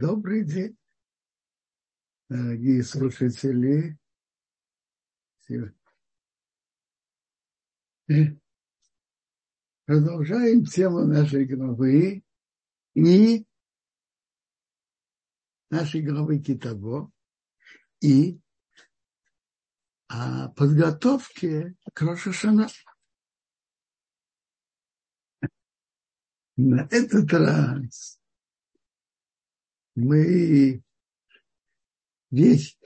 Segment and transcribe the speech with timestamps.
[0.00, 0.78] Добрый день,
[2.28, 3.98] дорогие слушатели.
[9.86, 12.22] Продолжаем тему нашей главы
[12.94, 13.44] и
[15.68, 17.10] нашей главы Китаво
[18.00, 18.38] и
[20.06, 22.68] о подготовке к Рошашана.
[26.54, 28.20] На этот раз
[29.98, 30.82] мы
[32.30, 32.78] весь,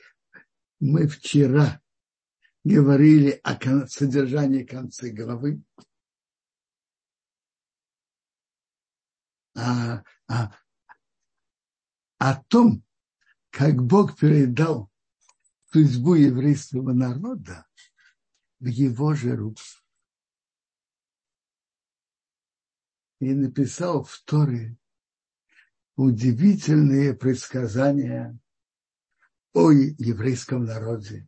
[0.81, 1.83] мы вчера
[2.65, 5.63] говорили о содержании конца главы,
[9.55, 10.57] о, о,
[12.19, 12.83] о том,
[13.51, 14.91] как Бог передал
[15.71, 17.67] судьбу еврейского народа
[18.59, 19.63] в его же руки.
[23.21, 24.79] И написал в Торе
[25.97, 28.39] удивительные предсказания
[29.53, 31.27] о еврейском народе.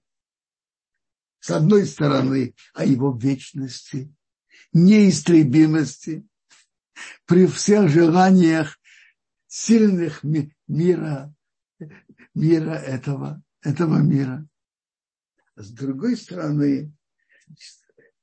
[1.41, 4.15] С одной стороны, о его вечности,
[4.73, 6.27] неистребимости,
[7.27, 8.79] при всех желаниях
[9.47, 10.23] сильных
[10.67, 11.35] мира,
[12.35, 14.47] мира этого, этого мира.
[15.57, 16.93] С другой стороны,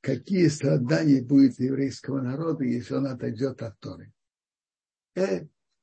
[0.02, 4.12] какие страдания будет еврейского народа, если он отойдет от Торы.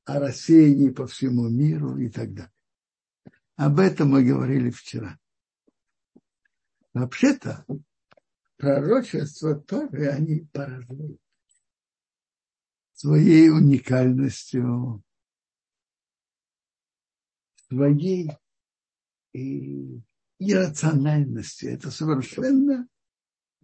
[0.08, 2.52] Э, о рассеянии по всему миру и так далее.
[3.56, 5.18] Об этом мы говорили вчера.
[6.94, 7.66] Вообще-то
[8.56, 11.20] пророчества Торы, они поражают
[12.94, 15.02] своей уникальностью,
[17.68, 18.30] своей
[19.32, 20.00] и
[20.38, 21.72] иррациональностью.
[21.72, 22.88] Это совершенно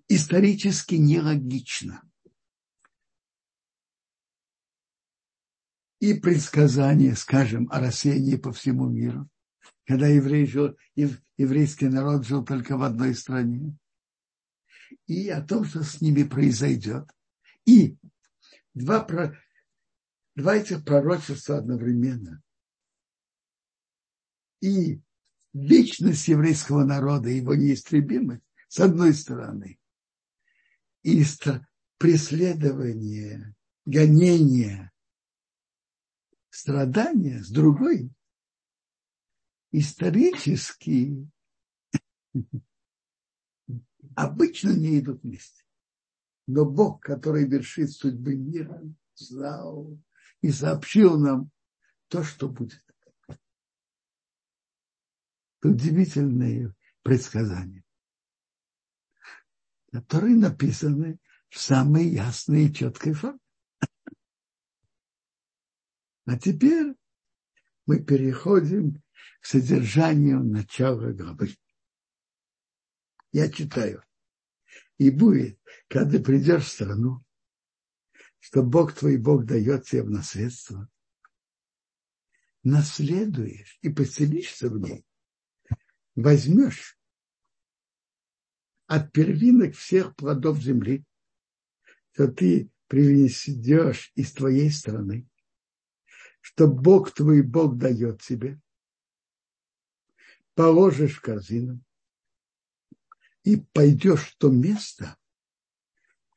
[0.09, 2.03] исторически нелогично.
[6.05, 9.27] И предсказания, скажем, о рассеянии по всему миру,
[9.87, 13.75] когда еврей жил, еврейский народ жил только в одной стране,
[15.07, 17.09] и о том, что с ними произойдет.
[17.65, 17.97] И
[18.75, 19.07] два,
[20.37, 22.43] два этих пророчества одновременно.
[24.61, 25.01] И
[25.55, 29.79] вечность еврейского народа, его неистребимость, с одной стороны,
[31.03, 31.25] и
[31.97, 33.55] преследование,
[33.87, 34.91] гонение
[36.55, 38.13] страдания с другой.
[39.73, 41.29] Исторически
[44.15, 45.65] обычно не идут вместе.
[46.47, 48.81] Но Бог, который вершит судьбы мира,
[49.17, 49.99] знал
[50.43, 51.51] и сообщил нам
[52.07, 52.85] то, что будет.
[55.61, 56.73] Удивительные
[57.03, 57.83] предсказания,
[59.91, 63.41] которые написаны в самой ясной и четкой форме.
[66.27, 66.95] А теперь
[67.87, 69.03] мы переходим
[69.41, 71.55] к содержанию начала главы.
[73.33, 74.03] Я читаю.
[74.97, 75.59] И будет,
[75.89, 77.25] когда придешь в страну,
[78.39, 80.89] что Бог твой Бог дает тебе в наследство,
[82.63, 85.05] наследуешь и поселишься в ней,
[86.15, 86.99] возьмешь
[88.87, 91.05] от первинок всех плодов земли,
[92.13, 95.29] что ты привнесешь из твоей страны,
[96.45, 98.61] что Бог твой Бог дает тебе,
[100.55, 101.83] положишь в корзину
[103.45, 105.17] и пойдешь в то место,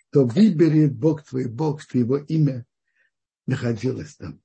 [0.10, 2.66] то выберет Бог твой Бог, что его имя
[3.48, 4.42] находилось там.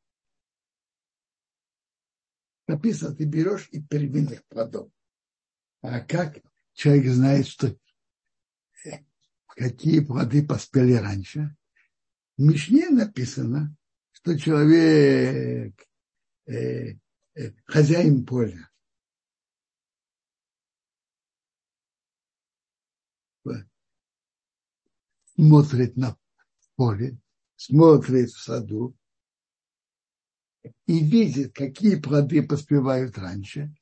[2.67, 4.91] Написано, ты берешь и первинных плодов.
[5.81, 6.39] А как
[6.73, 7.79] человек знает, что
[9.47, 11.57] какие плоды поспели раньше?
[12.37, 13.77] В Мишне написано,
[14.23, 15.75] что человек
[16.47, 16.93] э,
[17.35, 18.71] э, хозяин поля.
[25.35, 26.17] Смотрит на
[26.77, 27.19] поле,
[27.57, 28.97] смотрит в саду
[30.87, 33.75] и видит, какие плоды поспевают раньше.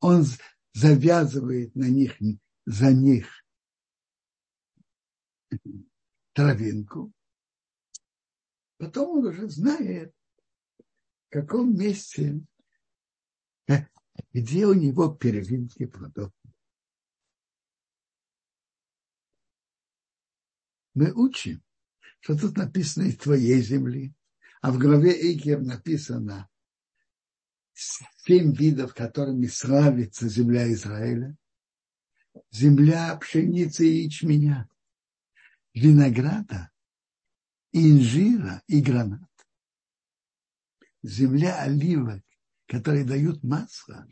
[0.00, 0.24] Он
[0.72, 2.16] завязывает на них,
[2.64, 3.44] за них
[6.34, 7.12] травинку.
[8.76, 10.12] Потом он уже знает,
[11.28, 12.40] в каком месте,
[13.68, 13.86] э,
[14.32, 16.32] где у него первинки плодов.
[20.92, 21.62] Мы учим,
[22.20, 24.14] что тут написано из твоей земли,
[24.60, 26.48] а в главе Эйкер написано
[27.72, 31.36] семь видов, которыми славится земля Израиля.
[32.50, 34.68] Земля пшеницы и ячменя
[35.74, 36.70] винограда,
[37.72, 39.28] инжира и гранат.
[41.02, 42.22] земля оливок,
[42.66, 44.08] которые дают масло,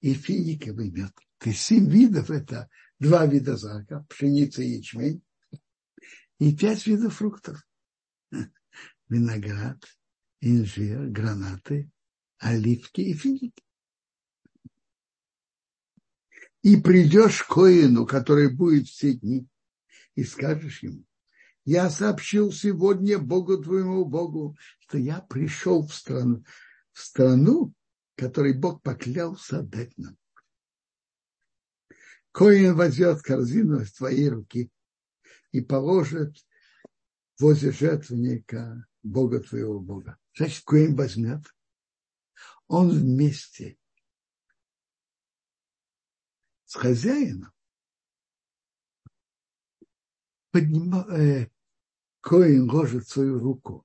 [0.00, 1.12] и финиковый мед.
[1.38, 2.68] То есть семь видов– это
[3.00, 5.22] два вида злака, пшеница и ячмень,
[6.38, 7.66] и пять видов фруктов.
[9.08, 9.82] Виноград,
[10.40, 11.90] инжир, гранаты,
[12.38, 13.62] оливки и финики.
[16.62, 19.48] И придешь к Коину, который будет все дни,
[20.14, 21.04] и скажешь ему,
[21.64, 26.44] я сообщил сегодня Богу твоему Богу, что я пришел в страну,
[26.90, 27.72] в страну,
[28.16, 30.16] которой Бог поклялся дать нам.
[32.32, 34.70] Коин возьмет корзину из твоей руки
[35.52, 36.36] и положит
[37.38, 40.18] возле жертвенника Бога твоего Бога.
[40.34, 41.44] Значит, Коин возьмет,
[42.66, 43.76] он вместе
[46.64, 47.52] с хозяином
[50.52, 51.48] поднима, э,
[52.20, 53.84] Коин ложит свою руку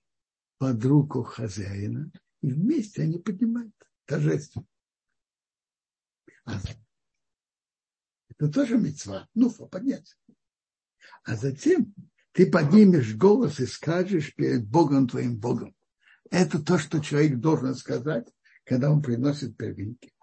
[0.60, 2.12] под руку хозяина,
[2.42, 3.74] и вместе они поднимают
[4.06, 4.68] торжественно.
[6.46, 6.60] А
[8.30, 10.16] это тоже мецва, ну, подняться.
[11.24, 11.96] А затем
[12.32, 15.76] ты поднимешь голос и скажешь перед Богом твоим Богом.
[16.30, 18.28] Это то, что человек должен сказать,
[18.64, 20.14] когда он приносит первинки.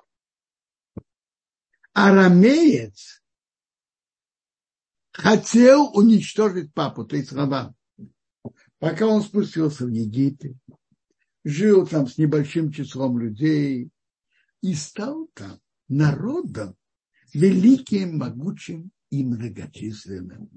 [1.93, 3.24] Арамеец
[5.14, 7.75] хотел уничтожить папу, то есть Раван,
[8.78, 10.56] пока он спустился в Египет,
[11.44, 13.90] жил там с небольшим числом людей
[14.61, 16.76] и стал там народом
[17.32, 20.50] великим, могучим и многочисленным.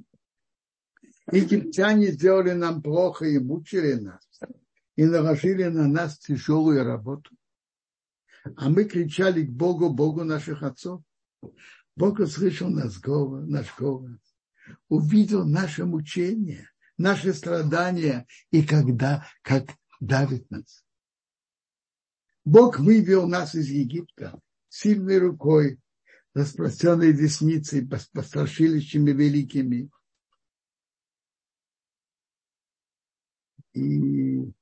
[1.32, 4.28] Египтяне сделали нам плохо и мучили нас,
[4.96, 7.36] и наложили на нас тяжелую работу.
[8.56, 11.04] А мы кричали к Богу, Богу наших отцов.
[11.98, 14.20] Бог услышал нас голос, наш голос,
[14.90, 20.84] увидел наше мучение, наши страдания и когда, как давит нас.
[22.46, 25.80] Бог вывел нас из Египта сильной рукой,
[26.34, 29.90] распространенной десницей, пострашилищами великими.
[33.74, 34.54] И,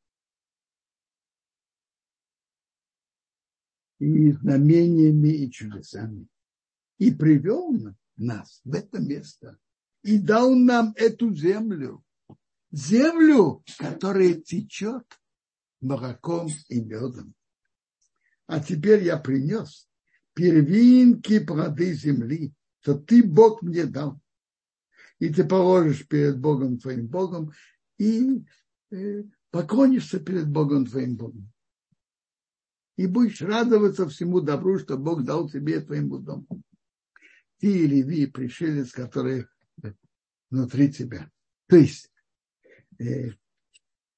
[4.00, 6.28] и знамениями и чудесами.
[6.98, 7.72] И привел
[8.16, 9.60] нас в это место.
[10.06, 12.04] И дал нам эту землю.
[12.72, 15.04] Землю, которая течет
[15.82, 17.34] молоком и медом.
[18.46, 19.90] А теперь я принес
[20.36, 24.20] первинки плоды земли, что ты, Бог, мне дал.
[25.18, 27.52] И ты положишь перед Богом твоим Богом
[27.98, 28.46] и
[28.92, 31.52] э, поклонишься перед Богом твоим Богом.
[32.96, 36.62] И будешь радоваться всему добру, что Бог дал тебе твоему дому.
[37.58, 39.48] Ты и Леви, пришелец, который
[40.56, 41.30] внутри тебя.
[41.68, 42.12] То есть
[43.00, 43.32] э,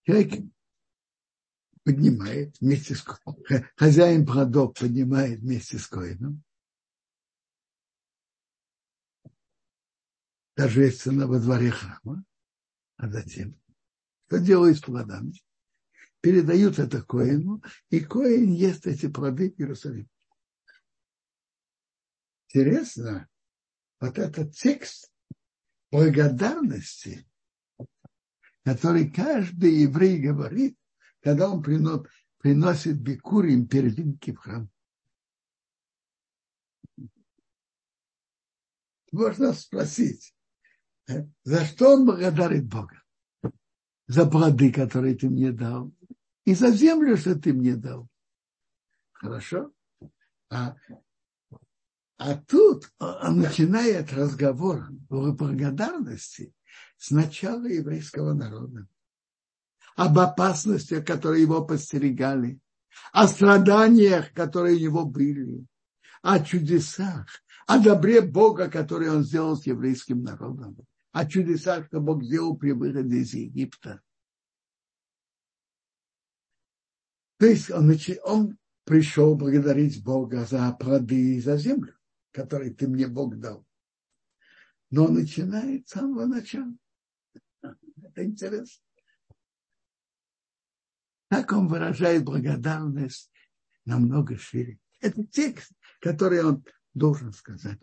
[0.03, 0.43] человек
[1.83, 3.05] поднимает вместе с
[3.75, 6.43] хозяин продов поднимает вместе с коином.
[10.57, 12.25] торжественно во дворе храма,
[12.97, 13.55] а затем,
[14.25, 15.33] что делают с плодами,
[16.19, 17.61] передают это Коину,
[17.91, 20.09] и Коин ест эти плоды в Иерусалиме.
[22.49, 23.29] Интересно,
[23.99, 25.11] вот этот текст
[25.91, 27.27] благодарности,
[28.63, 30.77] который каждый еврей говорит,
[31.21, 34.69] когда он приносит, приносит бикурим первинки в храм.
[39.11, 40.35] Можно спросить,
[41.07, 43.01] э, за что он благодарит Бога?
[44.07, 45.93] За плоды, которые ты мне дал,
[46.45, 48.07] и за землю, что ты мне дал.
[49.13, 49.71] Хорошо?
[50.49, 50.75] А,
[52.17, 56.51] а тут он начинает разговор о благодарности
[56.97, 58.87] с начала еврейского народа
[59.95, 62.59] об опасностях, которые его подстерегали,
[63.11, 65.65] о страданиях, которые у него были,
[66.23, 67.27] о чудесах,
[67.67, 70.77] о добре Бога, который он сделал с еврейским народом,
[71.11, 74.01] о чудесах, что Бог сделал при выходе из Египта.
[77.39, 81.96] То есть он, он пришел благодарить Бога за плоды и за землю,
[82.31, 83.65] которые ты мне Бог дал.
[84.89, 86.73] Но начинает с самого начала.
[87.61, 88.83] Это интересно.
[91.29, 93.31] Так он выражает благодарность
[93.85, 94.79] намного шире.
[95.01, 97.81] Это текст, который он должен сказать.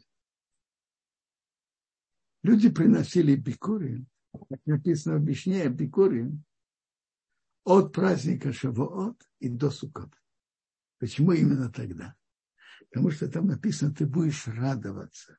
[2.42, 6.44] Люди приносили бикурин, как написано в Мишне, бикурин,
[7.64, 10.12] от праздника Шавуот и до Суккот.
[10.98, 12.14] Почему именно тогда?
[12.94, 15.36] Потому что там написано, ты будешь радоваться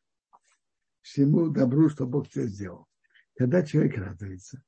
[0.99, 2.85] всему добру, что Бог тебе сделал.
[3.33, 4.61] Когда человек радуется,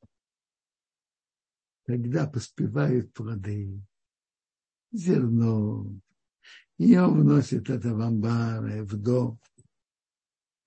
[1.86, 3.82] когда поспевают плоды,
[4.94, 6.00] зерно.
[6.77, 9.38] И он вносит это в амбары, в дом.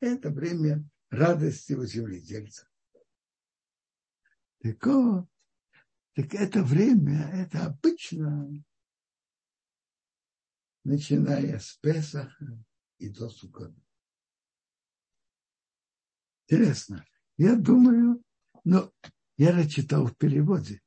[0.00, 2.69] Это время радости у земледельца.
[4.62, 5.27] Так, вот,
[6.15, 8.62] так это время, это обычно,
[10.85, 12.63] начиная с Песаха
[12.99, 13.75] и до Сукота.
[16.49, 17.05] Интересно.
[17.37, 18.23] Я думаю,
[18.65, 18.93] ну,
[19.37, 20.81] я прочитал в переводе.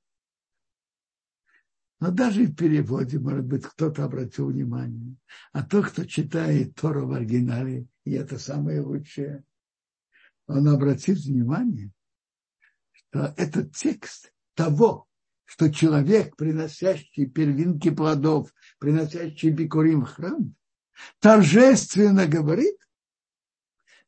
[1.99, 5.15] Но даже в переводе, может быть, кто-то обратил внимание.
[5.53, 9.45] А тот, кто читает Тору в оригинале, и это самое лучшее,
[10.45, 11.91] он обратит внимание,
[12.91, 15.07] что этот текст того,
[15.45, 20.53] что человек, приносящий первинки плодов, приносящий бикурим храм,
[21.19, 22.77] торжественно говорит,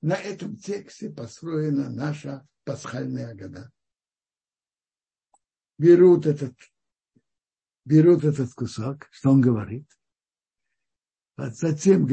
[0.02, 3.72] на этом тексте построена наша пасхальная года.
[5.78, 6.58] Берут этот,
[7.86, 9.90] берут этот кусок, что он говорит,
[11.38, 12.06] а затем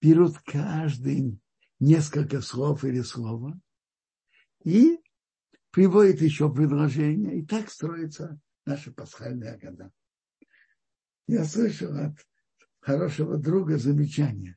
[0.00, 1.38] берут каждый
[1.78, 3.56] несколько слов или слова
[4.64, 4.98] и
[5.70, 9.92] приводит еще предложение, и так строится наша пасхальная года.
[11.26, 12.14] Я слышал от
[12.80, 14.56] хорошего друга замечание.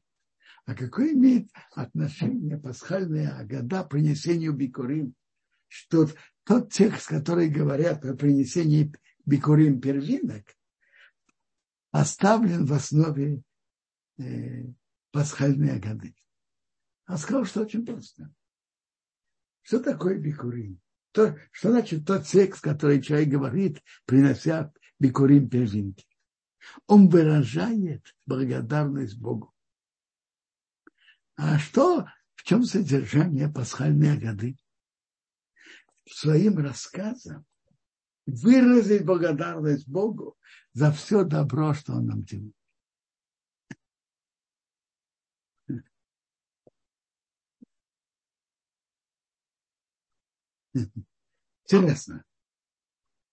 [0.66, 5.16] А какое имеет отношение пасхальная к принесению бикурим?
[5.68, 6.08] Что
[6.44, 8.94] тот текст, который говорят о принесении
[9.26, 10.46] бикурим первинок,
[11.92, 13.42] оставлен в основе
[14.20, 14.66] э,
[15.12, 16.16] пасхальной годы.
[17.06, 18.32] А сказал, что очень просто.
[19.64, 20.80] Что такое бикурим?
[21.12, 26.09] То, что значит тот текст, который человек говорит, принося бикурим первинки?
[26.88, 29.54] Он выражает благодарность Богу.
[31.36, 34.58] А что, в чем содержание пасхальной годы?
[36.06, 37.46] Своим рассказом
[38.26, 40.38] выразить благодарность Богу
[40.74, 42.56] за все добро, что Он нам делает.
[51.64, 52.24] Интересно.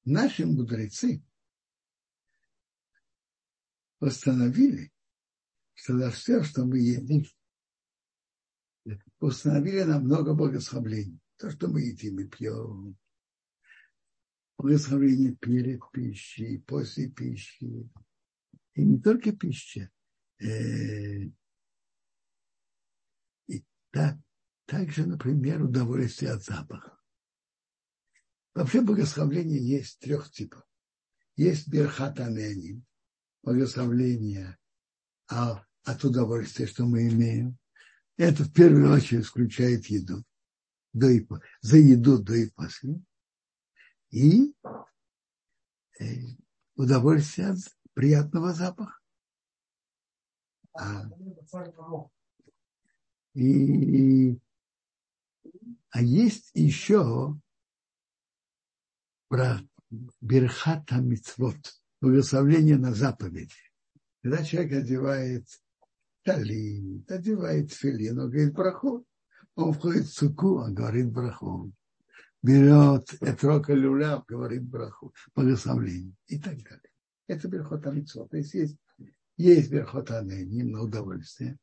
[0.05, 1.23] Наши мудрецы
[3.99, 4.93] постановили,
[5.75, 7.25] что за все, что мы едим,
[9.21, 11.21] установили нам много благословлений.
[11.37, 12.97] То, что мы едим и пьем.
[14.57, 17.91] Благословение перед пищей, после пищи.
[18.75, 19.91] И не только пища.
[20.39, 21.25] Э,
[23.49, 24.17] и так,
[24.65, 26.99] также, например, удовольствие от запаха.
[28.55, 30.67] Вообще благословление есть трех типов.
[31.37, 32.87] Есть берхат аненим,
[33.47, 34.59] благословление
[35.31, 37.57] а, от удовольствия, что мы имеем.
[38.17, 40.25] Это в первую очередь включает еду.
[40.93, 41.25] До и,
[41.61, 43.01] за еду до и после.
[44.11, 44.53] И
[46.01, 46.05] э,
[46.75, 47.59] удовольствие от
[47.95, 48.99] приятного запаха.
[50.73, 51.05] А,
[53.35, 54.41] и,
[55.91, 57.39] а есть еще
[59.29, 59.61] про
[60.21, 63.55] Берхата Мицвод, благословление на заповеди.
[64.23, 65.47] Когда человек одевает
[66.23, 69.07] талит, одевает филин, он говорит браху.
[69.55, 71.73] Он входит в суку, он говорит браху.
[72.43, 76.91] Берет этрока люля, говорит браху, благословление и так далее.
[77.27, 78.31] Это Берхота Мицвод.
[78.31, 78.77] То есть есть,
[79.37, 81.59] есть Берхота на удовольствие.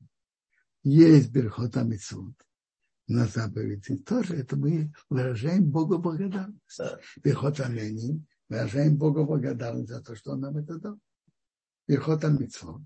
[0.84, 2.34] Есть Берхота Мицвод
[3.08, 6.80] на заповеди, тоже это мы выражаем Богу благодарность.
[7.24, 11.00] Бехот Амени, выражаем Богу благодарность за то, что Он нам это дал.
[11.88, 12.80] Бехот Амитсо,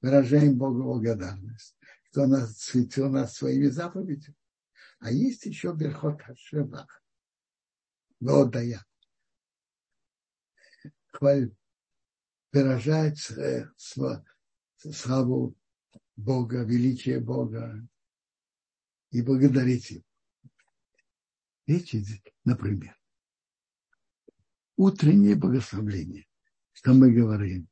[0.00, 4.34] выражаем Богу благодарность, что Он осветил нас своими заповедями.
[4.98, 7.02] А есть еще Берхот Хашевах.
[8.18, 8.84] Годая.
[11.12, 11.52] Хваль,
[12.52, 13.66] выражать э,
[14.76, 15.54] славу
[16.16, 17.86] Бога, величие Бога,
[19.10, 20.04] и благодарить его.
[21.66, 22.99] Видите, например,
[24.80, 26.26] утреннее благословление,
[26.72, 27.68] что мы говорим,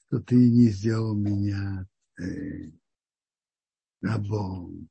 [0.00, 1.86] что ты не сделал меня
[2.18, 2.72] э,
[4.00, 4.88] рабом,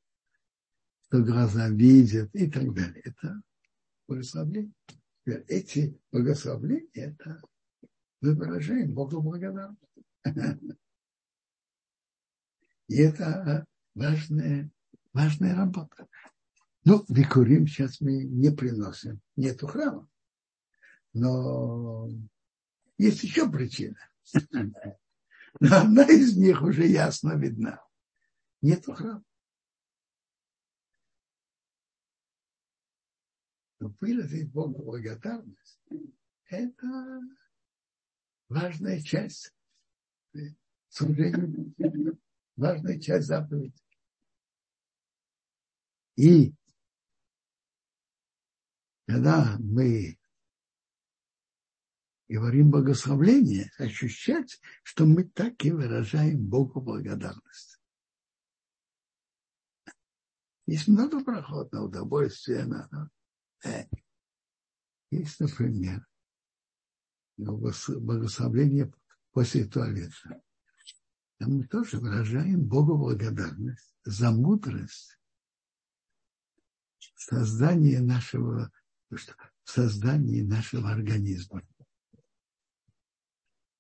[1.02, 3.02] что глаза видят и так далее.
[3.04, 3.42] Это
[4.08, 4.72] благословление.
[5.26, 7.42] Эти благословления, это
[8.22, 9.84] мы выражаем Богу благодарность.
[12.88, 13.66] И это
[13.96, 14.72] важная,
[15.12, 16.08] важная работа.
[16.86, 20.10] Ну, викурим сейчас мы не приносим, нету храма.
[21.14, 22.10] Но
[22.98, 23.98] есть еще причина.
[25.60, 27.84] Но одна из них уже ясно видна.
[28.62, 29.24] Нету храма.
[33.80, 35.82] Но выразить Богу благодарность,
[36.46, 37.22] это
[38.50, 39.54] важная часть
[40.90, 41.74] служения,
[42.58, 43.82] важная часть заповеди.
[46.18, 46.54] И
[49.10, 50.20] когда мы
[52.28, 57.82] говорим благословление, ощущать, что мы так и выражаем Богу благодарность.
[60.68, 63.10] Есть много проход на удовольствие, на...
[63.66, 63.86] Э,
[65.10, 66.08] есть, например,
[67.38, 68.94] благословление
[69.32, 70.44] после туалета.
[71.40, 75.18] Там мы тоже выражаем Богу благодарность за мудрость
[77.16, 78.72] в создании нашего,
[79.10, 81.62] в создании нашего организма.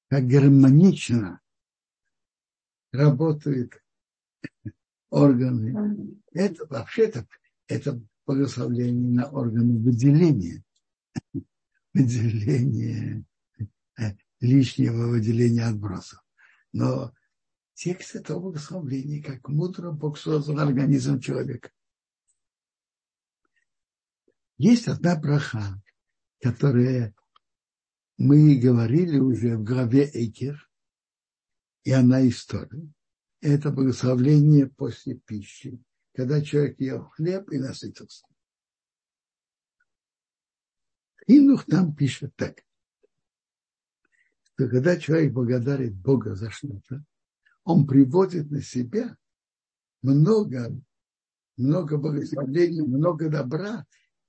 [0.10, 1.40] Как гармонично
[2.92, 3.82] работают
[5.10, 6.20] органы.
[6.32, 7.28] Это вообще-то
[7.68, 10.64] это благословление на органы выделения.
[11.94, 13.26] Выделение
[14.00, 16.24] э, лишнего выделения отбросов.
[16.72, 17.14] Но
[17.74, 21.72] текст этого благословления, как мудро Бог создал организм человека.
[24.60, 25.82] Есть одна браха,
[26.42, 27.16] которая
[28.18, 30.70] мы говорили уже в главе Экер,
[31.86, 32.92] и она история.
[33.40, 35.82] Это благословление после пищи,
[36.14, 38.26] когда человек ел хлеб и насытился.
[41.26, 42.62] Инух там пишет так,
[44.44, 47.06] что когда человек благодарит Бога за что-то,
[47.64, 49.16] он приводит на себя
[50.02, 50.78] много,
[51.56, 53.86] много благословений, много добра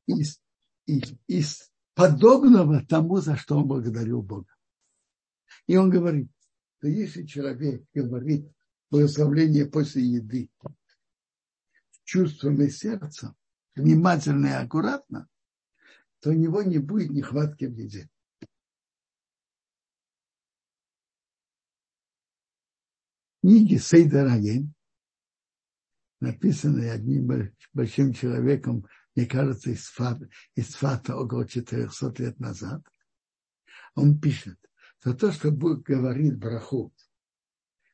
[0.07, 0.41] из,
[0.87, 4.55] из, из подобного тому, за что он благодарил Бога.
[5.67, 6.31] И он говорит,
[6.79, 8.51] что если человек говорит
[8.91, 10.51] благословление после еды
[12.05, 13.37] чувством и сердцем,
[13.75, 15.29] внимательно и аккуратно,
[16.21, 18.11] то у него не будет нехватки в еде.
[23.43, 24.75] книги Сейдараем,
[26.21, 32.83] написанные одним большим человеком, мне кажется, из Фата, из Фата около 400 лет назад,
[33.95, 34.59] он пишет,
[35.03, 36.93] за то, что Бог говорит браху,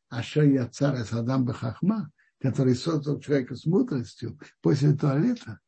[0.08, 5.60] Аша я царь Садам Бахахма, который создал человека с мудростью после туалета,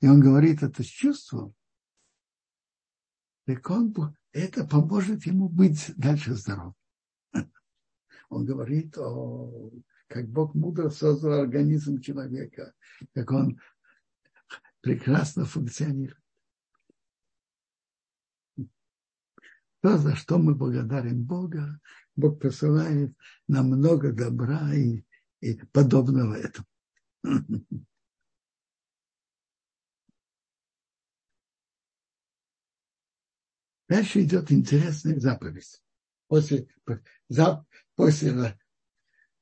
[0.00, 1.54] и он говорит это с чувством,
[3.46, 3.94] так он,
[4.32, 6.74] это поможет ему быть дальше здоровым.
[8.28, 9.70] Он говорит о
[10.08, 12.74] как Бог мудро создал организм человека,
[13.14, 13.60] как он
[14.86, 16.22] прекрасно функционирует.
[19.80, 21.80] То, за что мы благодарим Бога,
[22.14, 23.12] Бог посылает
[23.48, 25.02] нам много добра и,
[25.40, 26.68] и подобного этому.
[33.88, 35.82] Дальше идет интересная заповедь.
[36.28, 36.68] После,
[37.96, 38.60] после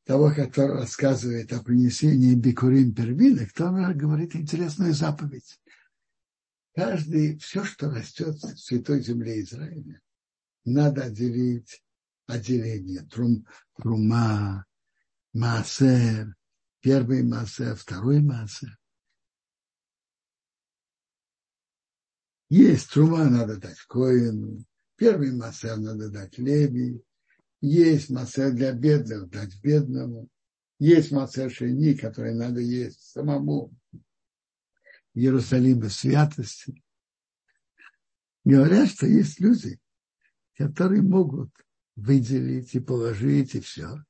[0.05, 5.61] того, он рассказывает о принесении бикурин первинок, он говорит интересную заповедь.
[6.75, 10.01] Каждый, все, что растет в святой земле Израиля,
[10.65, 11.83] надо отделить
[12.27, 13.03] отделение.
[13.03, 14.67] Трум, трума,
[15.33, 16.35] маасер,
[16.81, 18.77] первый маасер, второй маасер.
[22.51, 24.65] Есть трума надо дать коину,
[24.97, 27.03] первый маасер надо дать леви,
[27.67, 30.29] есть массер для бедных, дать бедному.
[30.79, 33.75] Есть массер шейни, который надо есть самому.
[35.15, 36.83] Иерусалим без святости.
[38.45, 39.79] Говорят, что есть люди,
[40.59, 41.51] которые могут
[41.97, 44.05] выделить и положить, и все.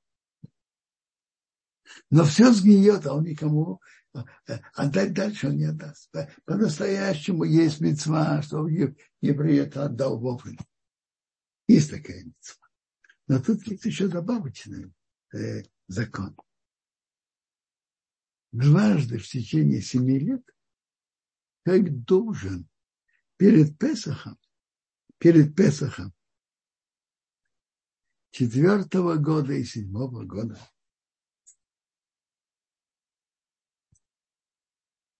[2.10, 3.80] Но все сгниет, а он никому
[4.74, 6.10] отдать дальше он не отдаст.
[6.44, 10.64] По-настоящему есть мецва, что еврей это отдал вовремя.
[11.68, 12.63] Есть такая мецва.
[13.26, 14.92] Но тут есть еще добавочный
[15.32, 16.36] э, закон.
[18.52, 20.44] Дважды в течение семи лет
[21.64, 22.68] как должен
[23.36, 24.38] перед Песохом,
[25.18, 26.14] перед Песохом
[28.30, 30.58] четвертого года и седьмого года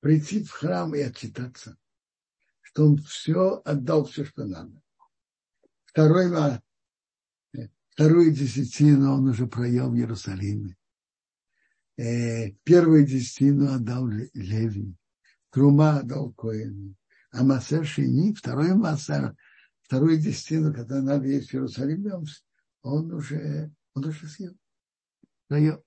[0.01, 1.79] прийти в храм и отчитаться,
[2.61, 4.83] что он все отдал, все, что надо.
[5.87, 6.29] Второй
[7.95, 10.77] Вторую десятину он уже проел в Иерусалиме.
[11.97, 14.97] Э, первую десятину отдал Леви.
[15.51, 16.97] Трума отдал Коину.
[17.31, 19.37] А Масер Шини, второй Масер,
[19.83, 22.27] вторую десятину, когда надо есть в Иерусалиме, он,
[22.83, 24.57] он уже, он уже съел.
[25.47, 25.85] Проел.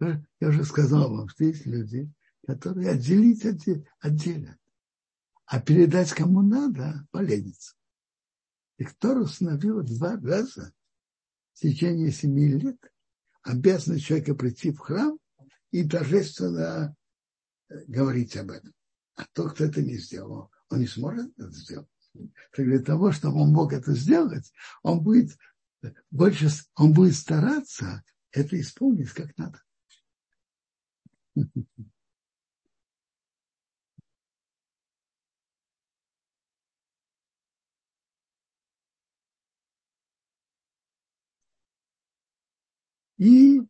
[0.00, 2.10] Я уже сказал вам, что есть люди,
[2.46, 3.44] которые отделить
[4.00, 4.58] отделят,
[5.44, 7.76] а передать кому надо поленится.
[8.78, 10.72] И Тора установила два раза
[11.54, 12.76] в течение семи лет
[13.42, 15.18] обязанность человека прийти в храм
[15.70, 16.94] и торжественно
[17.68, 18.74] э, говорить об этом.
[19.14, 21.88] А тот, кто это не сделал, он не сможет это сделать.
[22.52, 25.36] Так для того, чтобы он мог это сделать, он будет
[26.10, 29.62] больше, он будет стараться это исполнить как надо.
[43.18, 43.60] И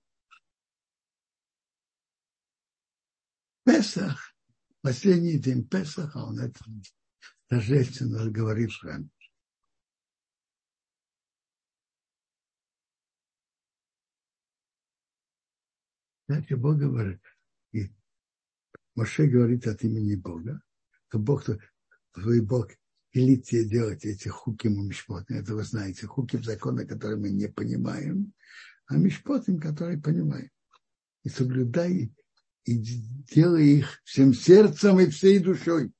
[3.64, 4.34] Песах,
[4.80, 6.60] последний день Песаха, он это
[7.48, 9.08] торжественно говорит в храме.
[16.28, 17.20] Знаете, Бог говорит,
[17.72, 17.88] и
[18.96, 20.60] Моше говорит от имени Бога,
[21.08, 21.44] то Бог,
[22.12, 22.72] твой Бог
[23.12, 25.30] велит тебе делать эти хуки мишпот.
[25.30, 28.32] Это вы знаете, хуки в законы, которые мы не понимаем,
[28.86, 30.50] а мишпотим, которые понимаем.
[31.24, 32.12] И соблюдай
[32.64, 32.76] и
[33.32, 35.92] делай их всем сердцем и всей душой.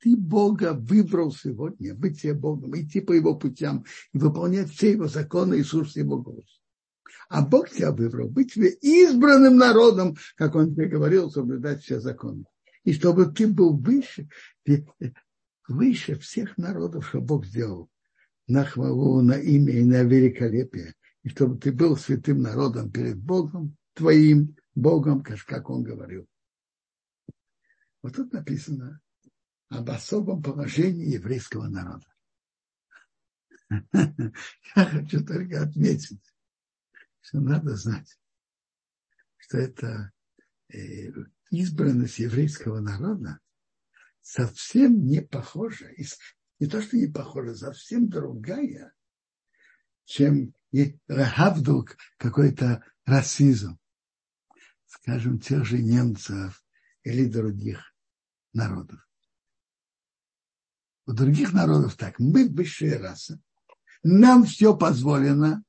[0.00, 5.06] Ты Бога выбрал сегодня, быть тебе Богом, идти по его путям и выполнять все его
[5.06, 6.60] законы и слушать его голос.
[7.28, 12.44] А Бог тебя выбрал быть тебе избранным народом, как он тебе говорил, соблюдать все законы.
[12.84, 14.28] И чтобы ты был выше,
[15.66, 17.90] выше всех народов, что Бог сделал,
[18.46, 20.94] на хвалу, на имя и на великолепие.
[21.26, 26.28] И чтобы ты был святым народом перед Богом, твоим Богом, как он говорил.
[28.00, 29.00] Вот тут написано
[29.68, 32.06] об особом положении еврейского народа.
[33.92, 36.22] Я хочу только отметить,
[37.22, 38.20] что надо знать,
[39.38, 40.12] что это
[40.72, 41.10] э,
[41.50, 43.40] избранность еврейского народа
[44.20, 45.90] совсем не похожа,
[46.60, 48.94] не то, что не похожа, совсем другая,
[50.04, 50.54] чем
[51.54, 53.78] вдруг какой-то расизм,
[54.86, 56.64] скажем, тех же немцев
[57.02, 57.94] или других
[58.52, 59.00] народов.
[61.06, 63.40] У других народов так, мы высшая раса,
[64.02, 65.62] нам все позволено,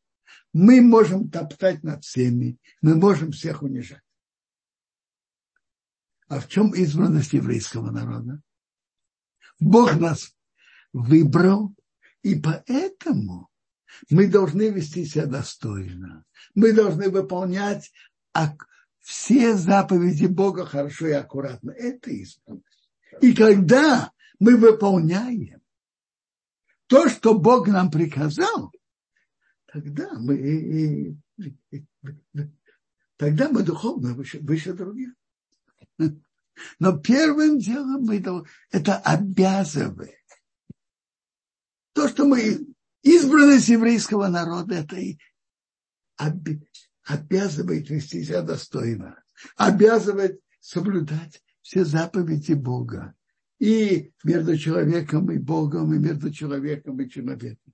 [0.54, 4.02] мы можем топтать над всеми, мы можем всех унижать.
[6.28, 8.42] А в чем избранность еврейского народа?
[9.60, 10.36] Бог нас
[10.92, 11.76] выбрал,
[12.22, 13.50] и поэтому
[14.10, 16.26] мы должны вести себя достойно.
[16.56, 17.92] Мы должны выполнять
[19.00, 21.72] все заповеди Бога хорошо и аккуратно.
[21.72, 22.90] Это исполнность.
[23.22, 25.62] И когда мы выполняем
[26.88, 28.72] то, что Бог нам приказал,
[29.66, 31.18] тогда мы,
[33.18, 35.14] тогда мы духовно выше, выше других.
[36.80, 38.24] Но первым делом мы
[38.72, 40.16] это обязывает.
[41.94, 42.68] То, что мы
[43.04, 45.18] избранность еврейского народа, это и
[47.04, 49.24] обязывает вести себя достойно,
[49.56, 53.14] обязывает соблюдать все заповеди Бога.
[53.60, 57.74] И между человеком и Богом, и между человеком и человеком.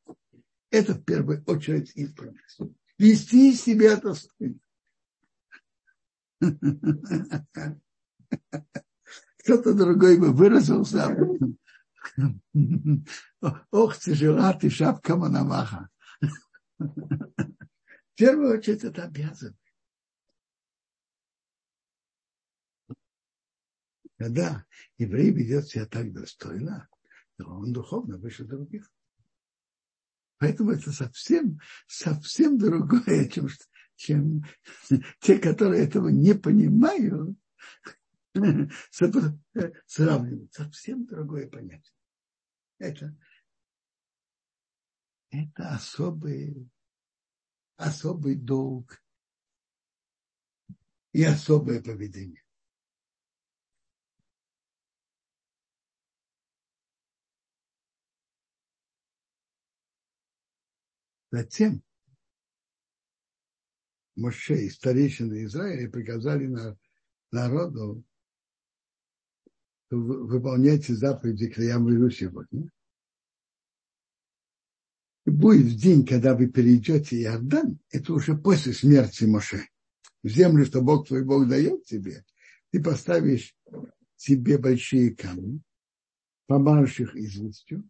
[0.70, 2.60] Это в первую очередь избранность.
[2.98, 4.60] Вести себя достойно.
[9.40, 11.58] Кто-то другой бы выразился об этом.
[13.72, 15.90] Ох, тяжела ты шапка Мономаха.
[16.80, 19.58] В первую очередь это обязан.
[24.18, 24.66] Когда
[24.98, 26.88] еврей ведет себя так достойно,
[27.38, 28.90] то он духовно выше других.
[30.38, 33.48] Поэтому это совсем, совсем другое, чем,
[33.96, 34.44] чем
[35.20, 37.38] те, которые этого не понимают,
[39.86, 40.54] сравнивают.
[40.54, 41.94] Совсем другое понятие.
[42.80, 43.16] Это,
[45.30, 46.70] это особый
[47.78, 49.02] особый долг
[51.12, 52.44] и особое поведение.
[61.32, 61.84] Затем
[64.16, 66.78] Моше и старейшины Израиля приказали на,
[67.32, 68.04] народу
[69.96, 72.70] выполнять заповеди, которые я говорю сегодня
[75.26, 79.68] будет в день, когда вы перейдете Иордан, это уже после смерти Моше.
[80.22, 82.24] В землю, что Бог твой Бог дает тебе,
[82.72, 83.56] ты поставишь
[84.16, 85.62] себе большие камни,
[86.48, 87.90] помажешь их известью,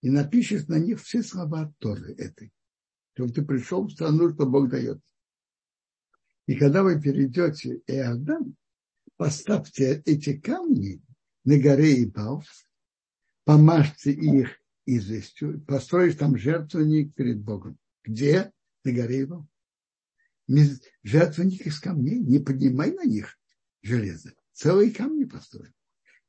[0.00, 2.52] и напишешь на них все слова Торы этой.
[3.14, 5.00] Чтобы ты пришел в страну, что Бог дает.
[6.46, 8.56] И когда вы перейдете Иордан,
[9.16, 11.00] поставьте эти камни
[11.44, 12.44] на горе Ибал,
[13.44, 17.78] помажьте их известью, построишь там жертвенник перед Богом.
[18.02, 18.52] Где?
[18.84, 19.46] На горе его.
[21.02, 23.38] Жертвенник из камней, не поднимай на них
[23.82, 24.34] железо.
[24.52, 25.72] Целые камни построй.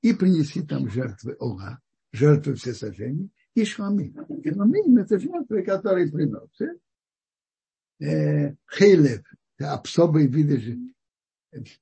[0.02, 4.16] И принеси там жертвы Ола, жертвы все сожжения и шламим.
[4.44, 6.80] Шламим– это жертвы, которые приносят.
[8.00, 9.24] Э, хейлев–
[9.58, 10.94] особые виды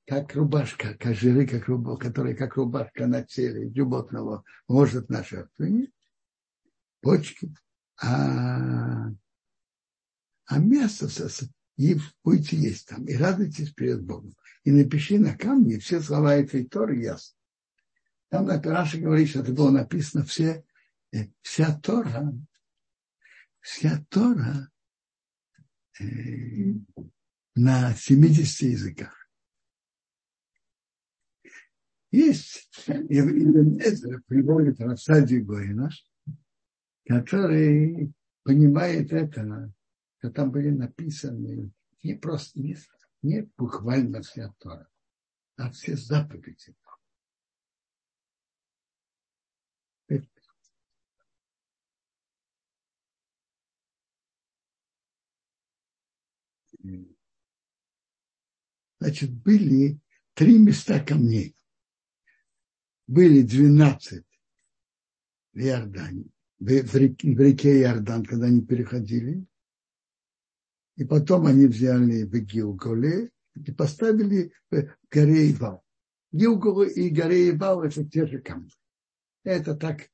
[0.06, 5.92] как рубашка, как жиры, как рубашка, которые как рубашка на теле животного может на жертвенник,
[7.00, 7.54] почки,
[8.00, 9.08] а,
[10.46, 11.08] а мясо
[11.76, 14.34] и будете есть там, и радуйтесь перед Богом.
[14.62, 17.36] И напиши на камне все слова этой Торы ясно.
[18.30, 20.64] Там на Раша говорит, что это было написано все,
[21.12, 22.32] э, вся Тора,
[23.60, 24.70] вся Тора
[26.00, 26.04] э,
[27.54, 29.23] на 70 языках.
[32.14, 35.90] Есть Ибн Эзер приводит Рафсади Гоина,
[37.04, 38.12] который
[38.44, 39.72] понимает это,
[40.18, 41.72] что там были написаны
[42.04, 42.76] не просто, не,
[43.22, 44.88] не буквально вся Тора,
[45.56, 46.76] а все заповеди.
[59.00, 59.98] Значит, были
[60.34, 61.56] три места камней
[63.06, 64.24] были 12
[65.52, 66.24] в Иордане,
[66.58, 69.44] в реке, Иордан, когда они переходили.
[70.96, 75.84] И потом они взяли в Гилголе и поставили в горе Ивал.
[76.32, 78.70] Гилгол и горе Ивал– это те же камни.
[79.44, 80.08] Это так,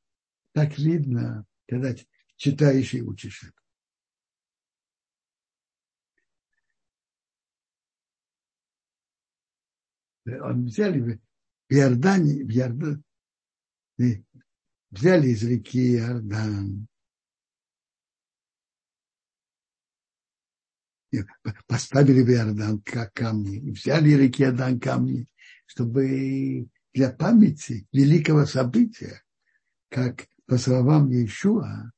[0.52, 1.94] так видно, когда
[2.36, 3.54] читаешь и учишь это.
[10.44, 11.20] Он взяли
[11.70, 13.04] в Иордане, в Иордан,
[14.90, 16.88] взяли из реки Иордан,
[21.68, 22.82] поставили в Иордан
[23.14, 25.28] камни, взяли реки Иордан камни,
[25.66, 29.22] чтобы для памяти великого события,
[29.90, 31.92] как по словам Иешуа,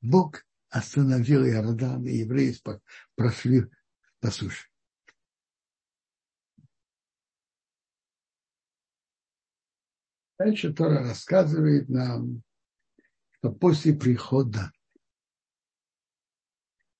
[0.00, 2.54] Бог остановил Иордан, и евреи
[3.16, 3.64] прошли
[4.20, 4.68] по суше.
[10.38, 12.42] Дальше Тора рассказывает нам,
[13.32, 14.70] что после прихода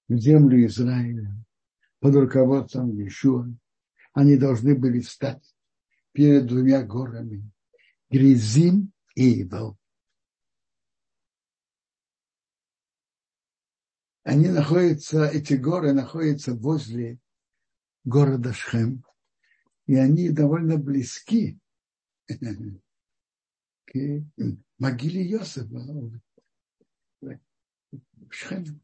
[0.08, 1.32] в землю Израиля
[2.00, 3.46] под руководством Иешуа
[4.12, 5.54] они должны были встать
[6.10, 7.48] перед двумя горами
[8.10, 9.78] Гризим и Ивал.
[14.24, 17.20] Они находятся, эти горы находятся возле
[18.02, 19.04] города Шхем,
[19.86, 21.60] и они довольно близки
[23.88, 24.24] к
[24.78, 25.80] могиле Йосифа
[28.30, 28.78] Шхеме.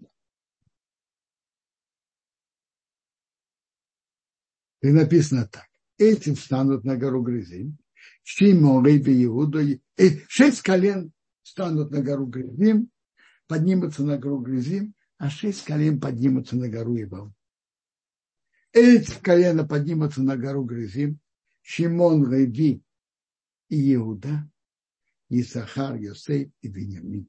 [4.80, 5.68] И написано так.
[5.98, 7.78] Эти встанут на гору Грызим,
[8.22, 9.60] Шимон, Леви, Иуда,
[10.28, 11.12] шесть колен
[11.42, 12.90] встанут на гору Грызим,
[13.46, 17.32] поднимутся на гору Грызим, а шесть колен поднимутся на гору Ибал.
[18.72, 21.20] Эти колена поднимутся на гору Грызим,
[21.62, 22.82] Шимон, Леви
[23.68, 24.50] и Иуда,
[25.40, 27.28] Исахар, Йосейф и Бениамин.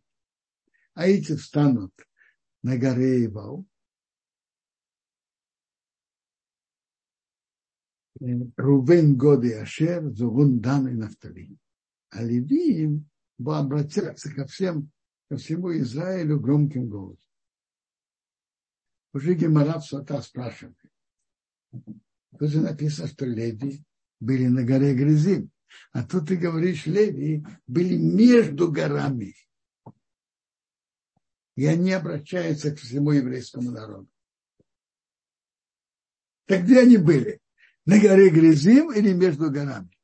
[0.94, 1.94] А эти встанут
[2.64, 3.66] на горе Ивал.
[8.20, 11.58] Рувен, Годы, Ашер, Зугун, Дан и Нафтали.
[12.10, 13.10] А Левиим
[13.46, 14.90] обратятся ко всем,
[15.30, 17.30] ко всему Израилю громким голосом.
[19.14, 20.78] Уже Гемарат Сота спрашивает.
[21.72, 23.84] Тут же написано, что Леви
[24.20, 25.52] были на горе Грязим.
[25.92, 29.36] А тут ты говоришь, Леви были между горами.
[31.56, 34.10] И они обращаются к всему еврейскому народу.
[36.46, 37.42] Так где они были?
[37.86, 39.96] На горе Грязим или между горами?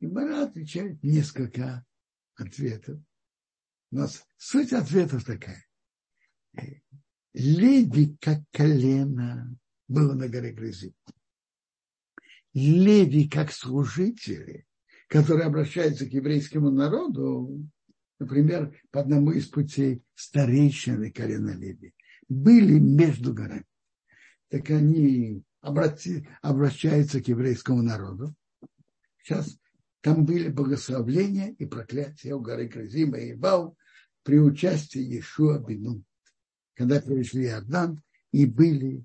[0.00, 1.84] И Мара отвечает несколько
[2.36, 3.00] ответов.
[3.90, 5.64] Но суть ответов такая.
[7.32, 10.94] Леви, как колено, было на горе Грязим.
[12.56, 14.64] Леви как служители,
[15.08, 17.68] которые обращаются к еврейскому народу,
[18.18, 21.92] например, по одному из путей старейшины колена Леви,
[22.30, 23.66] были между горами.
[24.48, 28.34] Так они обрати, обращаются к еврейскому народу.
[29.22, 29.58] Сейчас
[30.00, 33.76] там были благословления и проклятия у горы Кризима и Бау
[34.22, 36.04] при участии Иешуа Бину,
[36.72, 38.00] когда перешли Иордан
[38.32, 39.04] и были,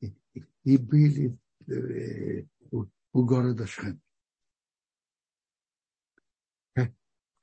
[0.00, 0.14] и,
[0.62, 2.44] и были э,
[3.12, 4.00] у города Шхем.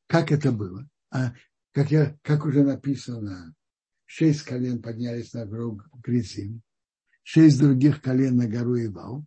[0.08, 0.90] как это было.
[1.12, 1.34] А
[1.74, 3.54] как, я, как уже написано,
[4.06, 6.62] шесть колен поднялись на гору Гризим,
[7.24, 9.26] шесть других колен на гору Ивал,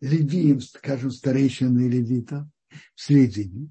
[0.00, 2.50] левиим, скажем, старейшины левита
[2.94, 3.70] в середине,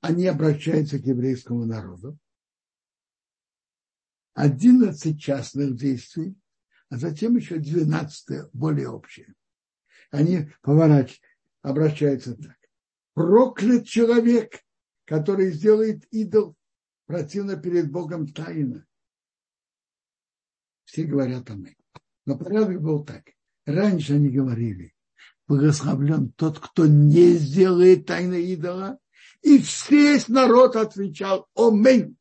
[0.00, 2.18] они обращаются к еврейскому народу.
[4.32, 6.34] Одиннадцать частных действий,
[6.88, 9.34] а затем еще двенадцатое, более общее.
[10.10, 11.26] Они поворачиваются,
[11.62, 12.56] обращаются так.
[13.14, 14.60] Проклят человек,
[15.04, 16.56] который сделает идол
[17.06, 18.86] противно перед Богом тайно.
[20.84, 21.76] Все говорят о ней.
[22.26, 23.24] Но порядок был так.
[23.66, 24.94] Раньше они говорили,
[25.46, 28.98] благословлен тот, кто не сделает тайны идола.
[29.42, 32.16] И весь народ отвечал «Омень».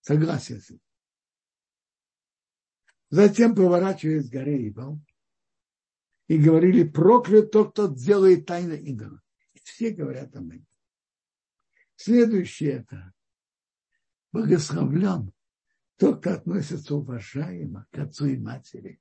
[0.00, 0.80] Согласен с этим.
[3.10, 5.00] Затем поворачиваясь к горе Ибал,
[6.28, 9.22] и говорили, проклят тот, кто делает тайны идола.
[9.62, 10.66] Все говорят «Аминь».
[11.96, 13.12] Следующее это
[14.32, 15.32] благословлен
[15.96, 19.00] тот, кто относится уважаемо к отцу и матери.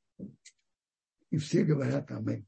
[1.29, 2.47] И все говорят Аминь.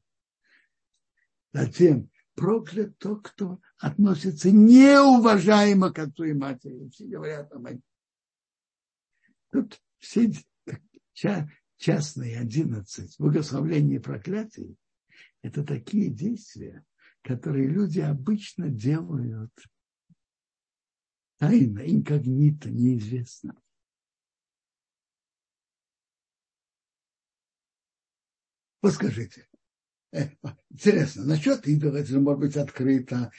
[1.52, 6.88] Затем проклят тот, кто относится неуважаемо к отцу и матери.
[6.88, 7.82] Все говорят Аминь.
[9.50, 10.32] Тут все
[11.78, 14.76] частные одиннадцать благословлений и проклятий–
[15.42, 16.84] это такие действия,
[17.22, 19.52] которые люди обычно делают
[21.38, 23.60] тайно, инкогнито, неизвестно.
[28.82, 29.48] Вот скажите,
[30.12, 30.30] э,
[30.70, 33.30] интересно, насчет идола это же может быть открыто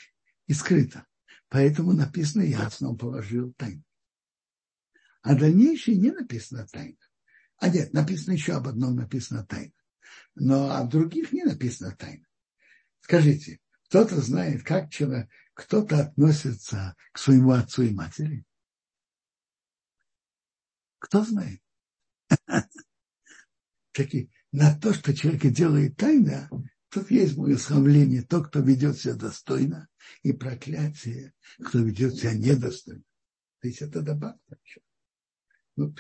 [0.47, 1.06] и скрыто.
[1.49, 3.84] Поэтому написано ясно, он положил тайну.
[5.21, 7.09] А дальнейшее не написано тайна.
[7.60, 9.74] А нет, написано еще об одном, написано тайна.
[10.36, 12.26] Но о других не написано тайна.
[13.02, 18.45] Скажите, кто-то знает, как человек, кто-то относится к своему отцу и матери?
[21.00, 21.62] Кто знает?
[23.91, 26.50] Такие, на то, что человек делает тайно,
[26.89, 29.89] тут есть благословление, тот, кто ведет себя достойно,
[30.24, 33.04] и проклятие, кто ведет себя недостойно.
[33.60, 34.58] То есть это добавка.
[35.76, 35.93] Ну,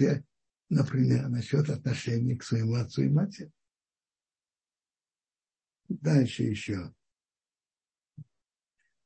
[0.69, 3.51] например, насчет отношений к своему отцу и матери.
[5.87, 6.93] Дальше еще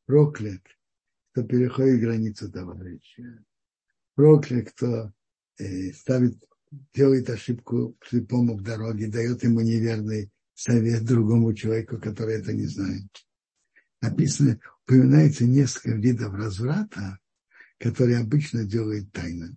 [0.06, 0.62] проклят,
[1.32, 3.43] кто переходит границу товарища.
[4.15, 5.13] Проклят, кто
[5.58, 6.43] э, ставит,
[6.93, 13.10] делает ошибку при помощи дороги, дает ему неверный совет другому человеку, который это не знает.
[14.02, 17.19] Написано, упоминается несколько видов разврата,
[17.80, 19.56] которые обычно делают тайно.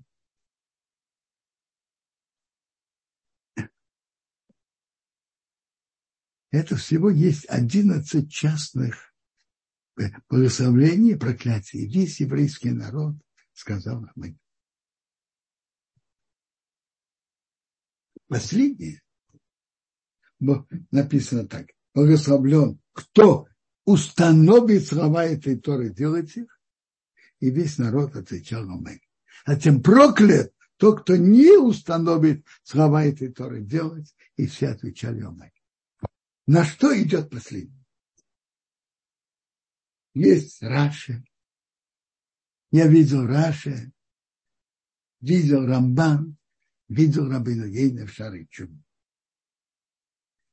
[6.50, 9.14] Это всего есть 11 частных
[10.28, 11.87] благословление и проклятие.
[11.87, 13.16] Весь еврейский народ
[13.52, 14.38] сказал Аминь.
[18.28, 19.02] Последнее
[20.90, 21.68] написано так.
[21.94, 23.48] Благословлен, кто
[23.85, 26.61] установит слова этой Торы, делать их.
[27.40, 29.00] И весь народ отвечал Аминь.
[29.44, 35.56] А тем проклят тот, кто не установит слова этой Торы делать, и все отвечали Аминь.
[36.46, 37.85] На что идет последний?
[40.14, 41.24] Есть Раши.
[42.70, 43.92] Я видел Раши,
[45.20, 46.37] видел Рамбан,
[46.88, 48.68] видел Рабину Гейна в Шарычу.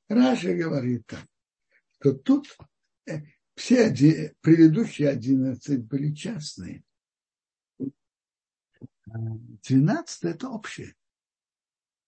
[0.10, 1.25] Раша говорит так,
[1.93, 2.58] что тут
[3.06, 3.21] э,
[3.56, 6.84] все предыдущие одиннадцать были частные.
[9.06, 10.95] Двенадцатое– это общее.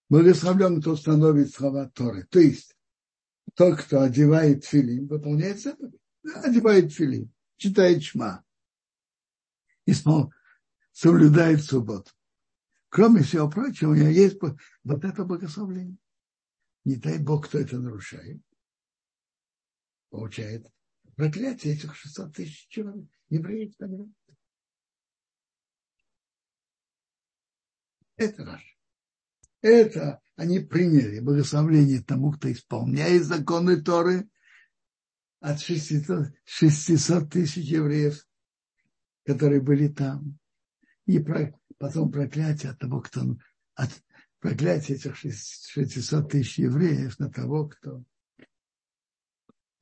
[0.09, 2.25] Благословлен, кто становит слова Торы.
[2.25, 2.74] То есть,
[3.53, 5.99] тот, кто одевает филин, выполняет заповедь.
[6.43, 8.43] Одевает филин читает шма
[9.85, 9.93] и
[10.91, 12.11] соблюдает субботу.
[12.89, 15.97] Кроме всего прочего, у него есть вот это благословление.
[16.85, 18.41] Не дай Бог, кто это нарушает.
[20.09, 20.67] Получает
[21.15, 24.05] проклятие этих 600 тысяч человек, евреев тогда.
[28.17, 28.74] Это наш.
[29.65, 34.29] Это они приняли благословление тому, кто исполняет законы Торы
[35.39, 38.27] от 600, 600 тысяч евреев,
[39.25, 40.37] которые были там.
[41.07, 43.21] И про, потом проклятие от того, кто...
[43.73, 43.89] От
[44.39, 48.03] проклятие этих 600 тысяч евреев на того, кто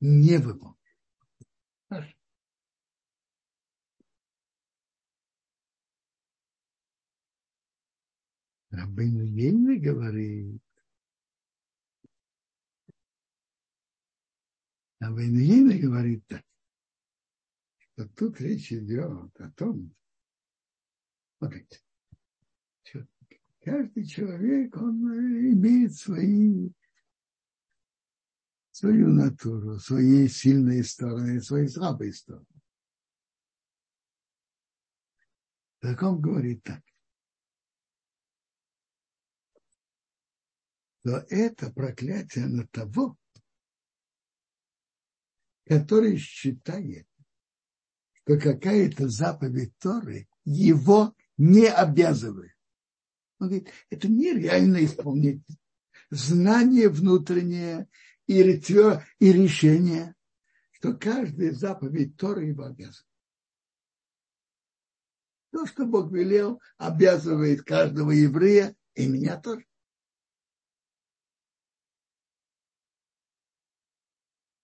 [0.00, 0.78] не выполнил.
[8.74, 10.60] Рабыну Ейна говорит,
[15.04, 16.42] А Вейнуина говорит так.
[17.94, 19.94] то тут речь идет о том,
[21.36, 21.82] смотрите,
[23.60, 25.12] каждый человек, он
[25.52, 26.70] имеет свои,
[28.70, 32.46] свою натуру, свои сильные стороны, свои слабые стороны.
[35.80, 36.82] Так он говорит так.
[41.04, 43.18] То это проклятие на того,
[45.66, 47.06] который считает,
[48.14, 52.54] что какая-то заповедь Торы его не обязывает.
[53.38, 55.42] Он говорит, это нереально исполнить.
[56.08, 57.86] Знание внутреннее
[58.26, 60.14] и, решение,
[60.70, 63.10] что каждая заповедь Торы его обязывает.
[65.50, 69.66] То, что Бог велел, обязывает каждого еврея, и меня тоже.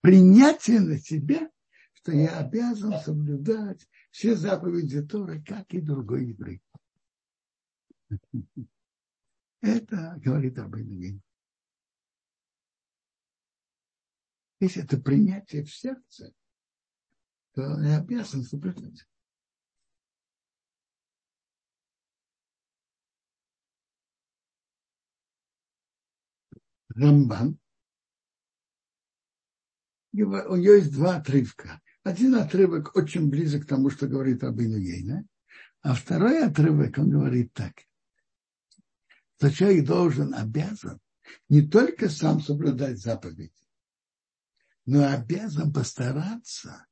[0.01, 1.51] Принятие на себя,
[1.93, 6.63] что я обязан соблюдать все заповеди Торы, как и другой еврей.
[9.61, 11.23] Это говорит об этом.
[14.61, 16.35] Если это принятие в сердце,
[17.53, 19.07] то я обязан соблюдать.
[26.89, 27.59] Рамбан
[30.13, 31.81] у нее есть два отрывка.
[32.03, 35.27] Один отрывок очень близок к тому, что говорит об Инуейне,
[35.83, 37.75] а второй отрывок, он говорит так,
[39.37, 41.01] что человек должен, обязан
[41.49, 43.53] не только сам соблюдать заповеди,
[44.87, 46.87] но обязан постараться,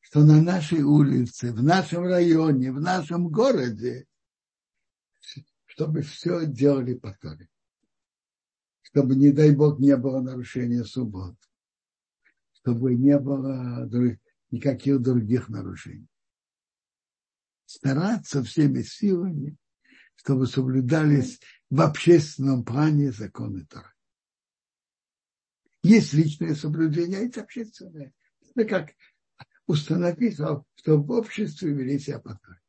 [0.00, 4.06] что на нашей улице, в нашем районе, в нашем городе,
[5.66, 7.48] чтобы все делали по Торе.
[8.82, 11.51] Чтобы, не дай Бог, не было нарушения субботы
[12.62, 13.88] чтобы не было
[14.50, 16.06] никаких других нарушений.
[17.66, 19.56] Стараться всеми силами,
[20.14, 21.40] чтобы соблюдались
[21.70, 23.92] в общественном плане законы Тора.
[25.82, 28.12] Есть личное соблюдение, а есть общественное.
[28.54, 28.92] Это как
[29.66, 30.38] установить,
[30.76, 32.61] чтобы в обществе вели себя по Торе.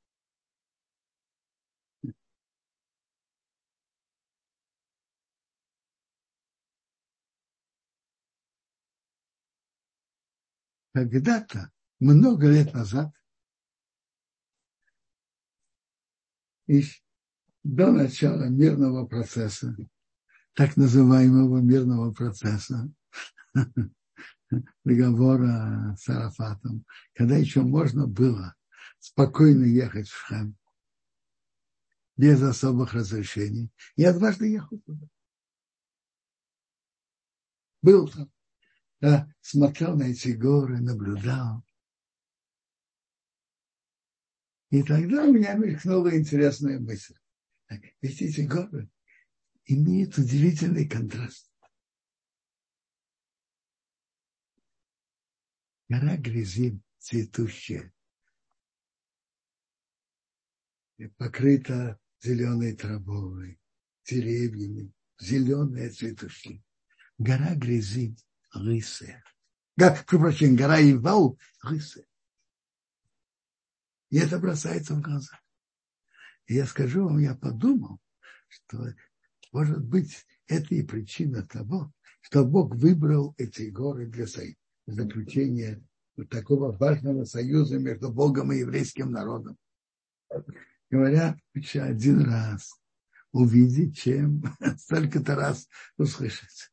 [10.94, 13.12] Когда-то, много лет назад,
[17.64, 19.76] до начала мирного процесса,
[20.54, 22.90] так называемого мирного процесса,
[24.84, 28.56] договора с Арафатом, когда еще можно было
[29.00, 30.58] спокойно ехать в Шхем,
[32.16, 33.72] без особых разрешений.
[33.96, 35.08] Я дважды ехал туда.
[37.82, 38.32] Был там
[39.04, 41.62] да, смотрел на эти горы, наблюдал.
[44.70, 47.18] И тогда у меня мелькнула интересная мысль.
[48.00, 48.90] Ведь эти горы
[49.66, 51.52] имеют удивительный контраст.
[55.90, 57.94] Гора Грязин цветущая,
[61.18, 63.60] покрыта зеленой травой,
[64.06, 66.64] деревьями, зеленая цветущая.
[67.18, 68.16] Гора Грязин
[68.54, 69.22] рысы.
[69.76, 72.06] Прошу прощения, гора Ивау– рысы.
[74.10, 75.40] И это бросается в глаза.
[76.46, 78.00] И я скажу вам, я подумал,
[78.48, 78.94] что,
[79.52, 81.92] может быть, это и причина того,
[82.22, 84.28] что Бог выбрал эти горы для
[84.86, 85.84] заключения
[86.30, 89.58] такого важного союза между Богом и еврейским народом.
[90.92, 92.80] Говорят, лучше один раз
[93.32, 94.44] увидеть, чем
[94.78, 96.72] столько-то раз услышать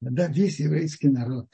[0.00, 1.48] когда весь еврейский народ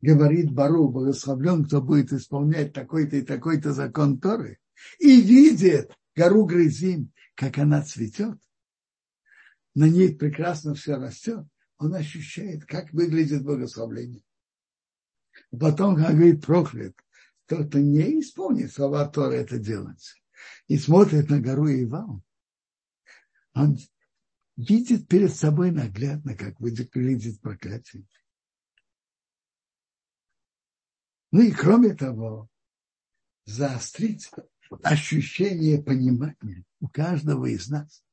[0.00, 4.58] говорит Бару, благословлен, кто будет исполнять такой-то и такой-то закон Торы,
[4.98, 8.38] и видит гору Грызим, как она цветет,
[9.74, 11.46] на ней прекрасно все растет,
[11.78, 14.22] он ощущает, как выглядит благословление.
[15.58, 16.94] Потом, говорит проклят,
[17.46, 20.22] кто-то не исполнит слова Торы это делать,
[20.68, 22.22] и смотрит на гору Ивал,
[23.54, 23.78] он
[24.56, 28.06] видит перед собой наглядно, как выглядит проклятие.
[31.30, 32.48] Ну и кроме того,
[33.44, 34.30] заострить
[34.82, 38.04] ощущение понимания у каждого из нас,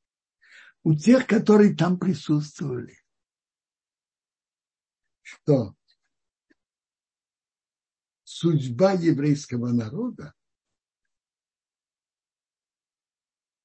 [0.82, 2.98] у тех, которые там присутствовали,
[5.22, 5.76] что
[8.24, 10.34] судьба еврейского народа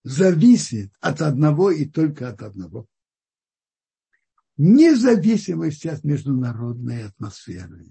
[0.07, 2.87] зависит от одного и только от одного.
[4.55, 7.87] Независимости от международной атмосферы,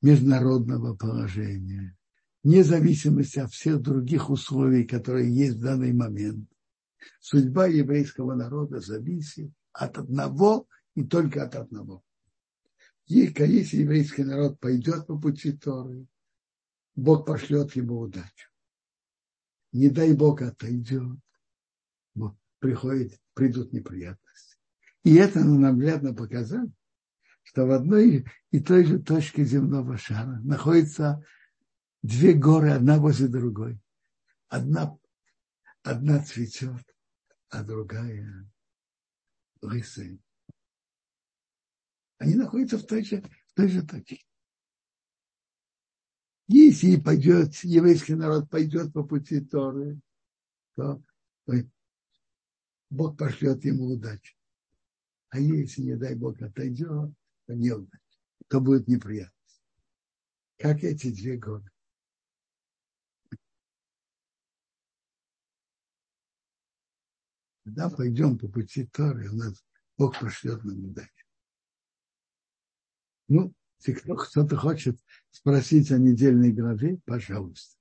[0.00, 1.96] международного положения,
[2.42, 6.48] вне зависимости от всех других условий, которые есть в данный момент.
[7.20, 12.02] Судьба еврейского народа зависит от одного и только от одного.
[13.06, 16.06] Если еврейский народ пойдет по пути Торы,
[16.96, 18.48] Бог пошлет ему удачу.
[19.72, 21.18] Не дай Бог отойдет,
[22.58, 24.56] приходит, придут неприятности.
[25.04, 26.70] И это наглядно показало,
[27.42, 31.24] что в одной и той же точке земного шара находятся
[32.02, 33.80] две горы, одна возле другой.
[34.48, 34.98] Одна,
[35.82, 36.84] одна цветет,
[37.50, 38.50] а другая
[39.62, 40.18] лысая.
[42.18, 44.25] Они находятся в той же, в той же точке.
[46.48, 50.00] Если пойдет, еврейский народ пойдет по пути Торы,
[50.74, 51.02] то
[52.88, 54.36] Бог пошлет ему удачу.
[55.30, 57.12] А если, не дай Бог, отойдет,
[57.46, 57.98] то неудача,
[58.48, 59.62] то будет неприятность.
[60.56, 61.68] Как эти две года.
[67.64, 69.64] Когда пойдем по пути Торы, у нас
[69.98, 71.26] Бог пошлет нам удачу.
[73.26, 73.52] Ну,
[73.86, 74.98] если кто-то хочет
[75.30, 77.76] спросить о недельной главе, пожалуйста.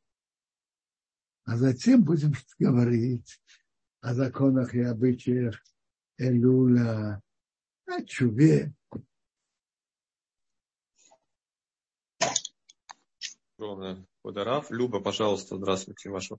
[1.45, 3.39] А затем будем говорить
[4.01, 5.61] о законах и обычаях
[6.17, 7.21] Элюля,
[7.85, 8.73] о чуве.
[13.57, 14.05] Огромное.
[14.21, 14.71] Квадараф.
[14.71, 16.09] Люба, пожалуйста, здравствуйте.
[16.09, 16.29] Ваш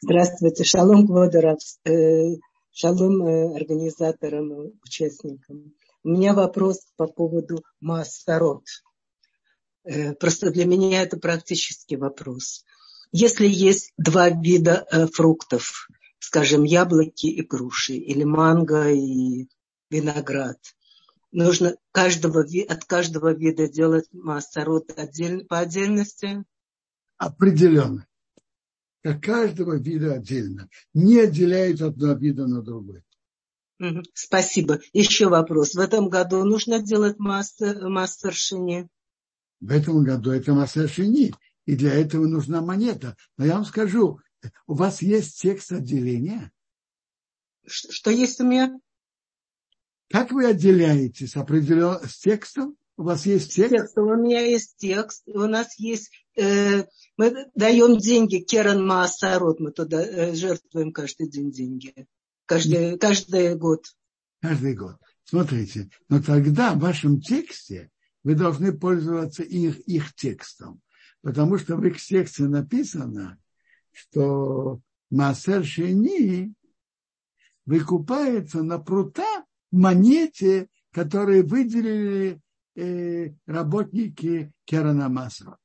[0.00, 0.64] Здравствуйте.
[0.64, 1.58] Шалом, Квадараф.
[1.84, 2.36] Э,
[2.70, 5.74] шалом э, организаторам, участникам.
[6.02, 8.64] У меня вопрос по поводу массород.
[9.84, 12.64] Э, просто для меня это практический вопрос.
[13.12, 19.46] Если есть два вида э, фруктов, скажем, яблоки и груши, или манго и
[19.90, 20.58] виноград,
[21.32, 26.44] нужно каждого, от каждого вида делать массород отдельно, по отдельности?
[27.18, 28.06] Определенно.
[29.04, 30.70] От каждого вида отдельно.
[30.94, 33.02] Не отделяют одно вида на другой.
[34.14, 34.80] Спасибо.
[34.94, 35.74] Еще вопрос.
[35.74, 38.88] В этом году нужно делать мастер, мастер шини?
[39.64, 41.32] В этом году это мастер шини.
[41.64, 43.16] И для этого нужна монета.
[43.38, 44.20] Но я вам скажу,
[44.66, 46.52] у вас есть текст отделения?
[47.66, 48.78] Что есть у меня?
[50.10, 52.76] Как вы отделяетесь определенно с текстом?
[52.98, 53.70] У вас есть текст?
[53.70, 53.96] текст?
[53.96, 55.26] У меня есть текст.
[55.26, 56.10] У нас есть...
[56.36, 56.84] Э,
[57.16, 59.60] мы даем деньги Керан Маасарот.
[59.60, 62.06] Мы туда э, жертвуем каждый день деньги.
[62.44, 63.86] Каждый, каждый год.
[64.42, 64.96] Каждый год.
[65.24, 67.90] Смотрите, но тогда в вашем тексте
[68.24, 70.80] вы должны пользоваться их, их текстом.
[71.22, 73.38] Потому что в их тексте написано,
[73.92, 76.54] что Массер Шени
[77.66, 82.40] выкупается на прута монете, которые выделили
[82.76, 85.58] э, работники Керана Масра.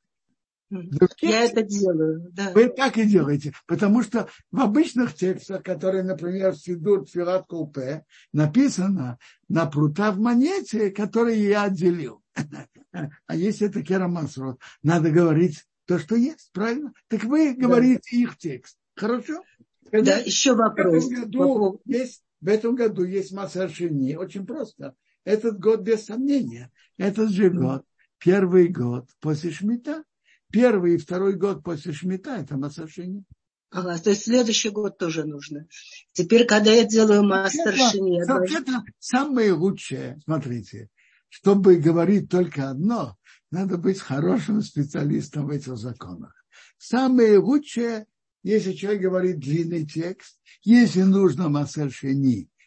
[1.21, 2.51] Я это делаю, да.
[2.53, 3.53] Вы так и делаете.
[3.65, 10.19] Потому что в обычных текстах, которые, например, в Сидур Филат Купе, написано на прута в
[10.19, 12.21] монете, которые я отделил.
[13.27, 16.93] А если это Керамасрот, надо говорить то, что есть, правильно?
[17.07, 18.17] Так вы говорите да.
[18.17, 18.77] их текст.
[18.95, 19.43] Хорошо?
[19.91, 21.05] Когда да, еще вопрос.
[21.05, 24.15] В этом году есть, в этом году есть масса Шини.
[24.15, 24.95] Очень просто.
[25.23, 26.71] Этот год без сомнения.
[26.97, 27.85] Этот же год,
[28.19, 30.03] первый год после Шмита
[30.51, 33.23] первый и второй год после Шмита это Масашини.
[33.71, 35.67] Ага, то есть следующий год тоже нужно.
[36.11, 38.19] Теперь, когда я делаю мастершини...
[38.19, 38.63] Это, должен...
[38.63, 40.89] это самое лучшее, смотрите,
[41.29, 43.17] чтобы говорить только одно,
[43.51, 46.33] надо быть хорошим специалистом в этих законах.
[46.77, 48.05] Самое лучшее,
[48.43, 51.91] если человек говорит длинный текст, если нужно массер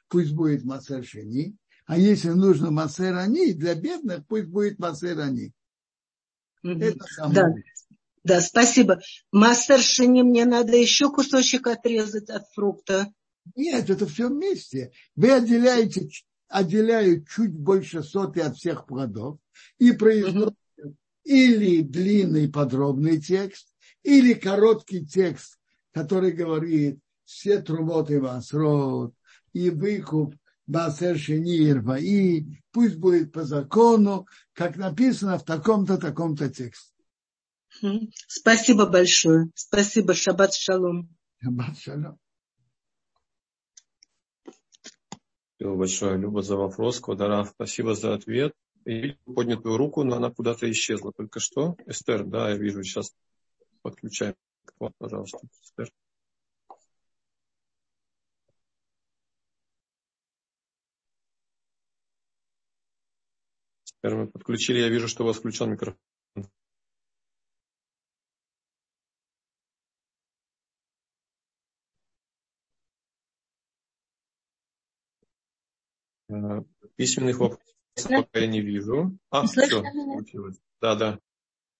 [0.08, 1.04] пусть будет массер
[1.86, 3.14] а если нужно массер
[3.54, 5.18] для бедных, пусть будет массер
[6.62, 7.48] это да.
[8.22, 9.00] да, спасибо.
[9.32, 13.12] Мастершине мне надо еще кусочек отрезать от фрукта.
[13.56, 14.92] Нет, это все вместе.
[15.16, 16.08] Вы отделяете,
[16.52, 19.38] отделяют чуть больше соты от всех плодов
[19.78, 20.96] и произносят угу.
[21.24, 23.68] или длинный подробный текст,
[24.02, 25.58] или короткий текст,
[25.92, 29.14] который говорит все труботы вас род
[29.52, 30.34] и выкуп
[30.66, 36.92] Басер Шенирва, и пусть будет по закону, как написано в таком-то, таком-то тексте.
[38.28, 39.50] Спасибо большое.
[39.54, 40.14] Спасибо.
[40.14, 41.08] Шаббат шалом.
[41.42, 42.18] Шаббат шалом.
[45.62, 46.98] Спасибо большое, Люба, за вопрос.
[46.98, 48.52] Квадарав, спасибо за ответ.
[48.84, 51.76] И поднятую руку, но она куда-то исчезла только что.
[51.86, 53.14] Эстер, да, я вижу, сейчас
[53.80, 54.34] подключаем.
[54.98, 55.92] Пожалуйста, Эстер.
[63.84, 65.96] Теперь мы подключили, я вижу, что у вас включен микрофон.
[76.32, 76.62] Э,
[76.96, 79.16] письменных вопросов пока я не вижу.
[79.30, 80.12] А, слышно все, меня?
[80.14, 80.56] получилось.
[80.80, 81.18] Да, да.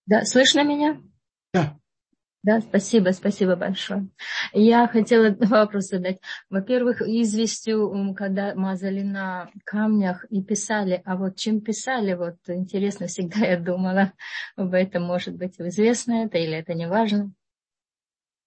[0.05, 1.01] Да, слышно меня?
[1.53, 1.77] Да.
[2.43, 4.09] Да, спасибо, спасибо большое.
[4.51, 6.19] Я хотела вопрос задать.
[6.49, 13.39] Во-первых, известью, когда мазали на камнях и писали, а вот чем писали, вот интересно, всегда
[13.45, 14.11] я думала
[14.57, 17.31] об этом, может быть, известно это или это не важно.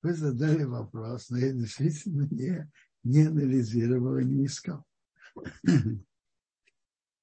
[0.02, 2.70] Вы задали вопрос, но я действительно не,
[3.02, 4.84] не анализировал и не искал.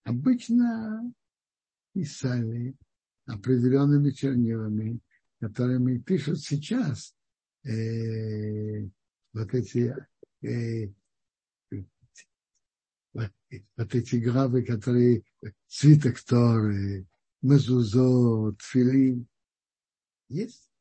[0.04, 1.14] Обычно
[1.94, 2.76] писали
[3.26, 5.00] определенными чернилами,
[5.40, 7.16] которыми пишут сейчас
[7.64, 8.86] э,
[9.34, 9.96] вот эти
[10.42, 10.92] э,
[13.14, 15.24] вот эти главы, которые
[15.68, 17.06] свиток Торы,
[17.42, 19.28] мезузот, филин,
[20.30, 20.72] есть,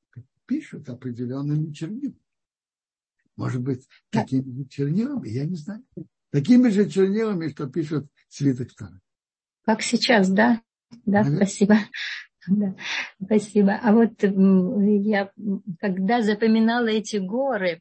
[0.46, 2.18] пишут определенными чернилами.
[3.36, 5.84] Может быть, такими же чернилами, я не знаю.
[6.30, 9.00] Такими же чернилами, что пишут свиток Торы.
[9.64, 10.60] Как сейчас, да?
[11.04, 11.76] Да, спасибо.
[12.48, 12.74] Да,
[13.22, 13.78] спасибо.
[13.82, 15.30] А вот я,
[15.80, 17.80] когда запоминала эти горы,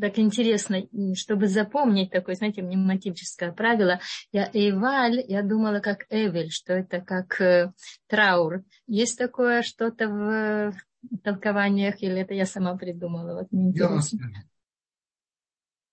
[0.00, 0.82] так интересно,
[1.14, 4.00] чтобы запомнить такое, знаете, мнематическое правило,
[4.32, 7.72] я Эйваль, я думала как Эвель, что это как э,
[8.08, 8.64] траур.
[8.86, 10.74] Есть такое что-то в
[11.22, 13.40] толкованиях, или это я сама придумала?
[13.40, 14.34] Вот мне я, вам скажу.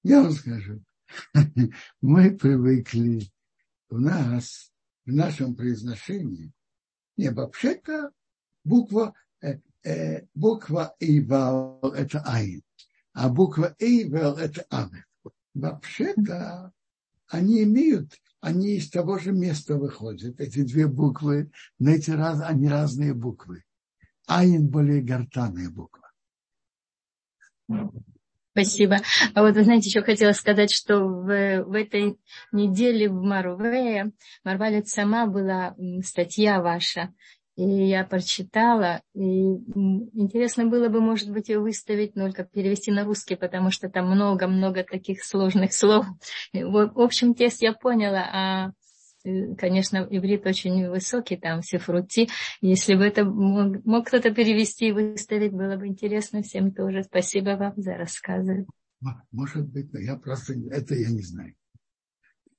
[0.03, 0.81] я вам скажу.
[2.01, 3.21] Мы привыкли,
[3.89, 4.71] у нас,
[5.05, 6.51] в нашем произношении,
[7.17, 8.11] не, вообще-то
[8.63, 12.63] буква, э, э, буква Ивал– это Айн,
[13.13, 15.05] а буква Эйвел– это Алеф.
[15.53, 16.73] Вообще-то
[17.27, 22.67] они имеют, они из того же места выходят, эти две буквы, но эти раз, они
[22.67, 23.63] разные буквы.
[24.27, 26.11] Айн более гортанная буква.
[28.55, 28.99] Спасибо.
[29.33, 32.17] А вот вы знаете, еще хотела сказать, что в, в этой
[32.53, 34.13] неделе в Марве,
[34.45, 37.13] Марвалет сама была статья ваша,
[37.57, 43.35] и я прочитала, и интересно было бы, может быть, ее выставить, только перевести на русский,
[43.35, 46.05] потому что там много-много таких сложных слов.
[46.53, 48.71] В общем, тест я поняла, а
[49.57, 52.29] конечно, иврит очень высокий, там все фрути.
[52.61, 57.03] Если бы это мог, мог кто-то перевести и выставить, было бы интересно всем тоже.
[57.03, 58.65] Спасибо вам за рассказы.
[59.31, 61.55] Может быть, но я просто это я не знаю.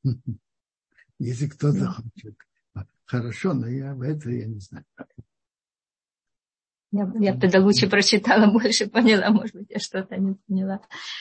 [1.19, 2.37] Если кто-то хочет,
[3.05, 4.85] хорошо, но я в это я не знаю.
[6.93, 10.81] Я, я тогда лучше прочитала, больше поняла, может быть, я что-то не поняла.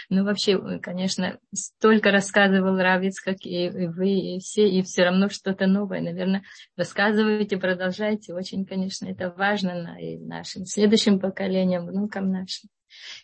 [0.09, 5.65] Но вообще, конечно, столько рассказывал Равиц, как и вы, и все, и все равно что-то
[5.65, 6.01] новое.
[6.01, 6.43] Наверное,
[6.77, 8.33] рассказывайте, продолжайте.
[8.33, 12.69] Очень, конечно, это важно на, и нашим следующим поколениям, внукам нашим.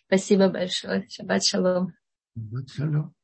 [0.06, 1.06] Спасибо большое.
[1.08, 1.94] Шаббат шалом.
[2.34, 3.14] Шаббат шалом.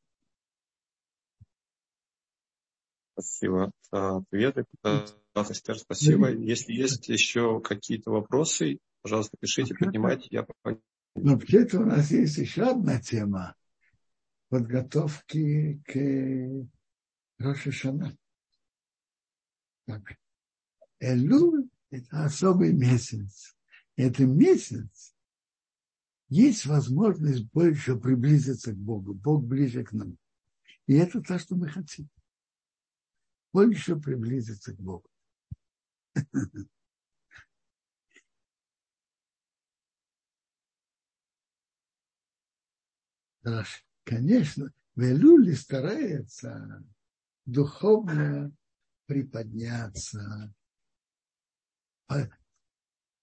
[3.15, 4.65] Спасибо за ответы.
[5.35, 6.31] Спасибо.
[6.31, 10.47] Если есть еще какие-то вопросы, Пожалуйста, пишите, поднимайте, я
[11.15, 13.55] Но вообще-то у нас есть еще одна тема
[14.49, 16.69] подготовки к
[17.39, 18.17] Рошишана.
[21.01, 23.57] Элюль– это особый месяц.
[23.97, 25.15] Это месяц,
[26.29, 29.15] есть возможность больше приблизиться к Богу.
[29.15, 30.19] Бог ближе к нам.
[30.87, 32.09] И это то, что мы хотим.
[33.53, 35.09] Больше приблизиться к Богу.
[44.05, 46.83] конечно, Велюли старается
[47.47, 48.53] духовно
[49.07, 50.53] приподняться,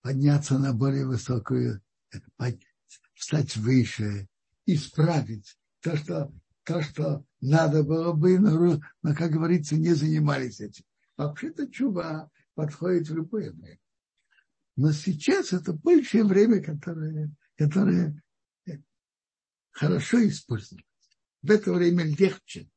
[0.01, 1.81] подняться на более высокую,
[3.13, 4.27] встать выше,
[4.65, 8.79] исправить то, что, то, что надо было бы, но,
[9.15, 10.85] как говорится, не занимались этим.
[11.17, 13.79] Вообще-то чува подходит в любое время.
[14.75, 18.21] Но сейчас это большее время, которое, которое
[19.75, 20.85] хорошо использовать.
[21.41, 22.69] В это время легче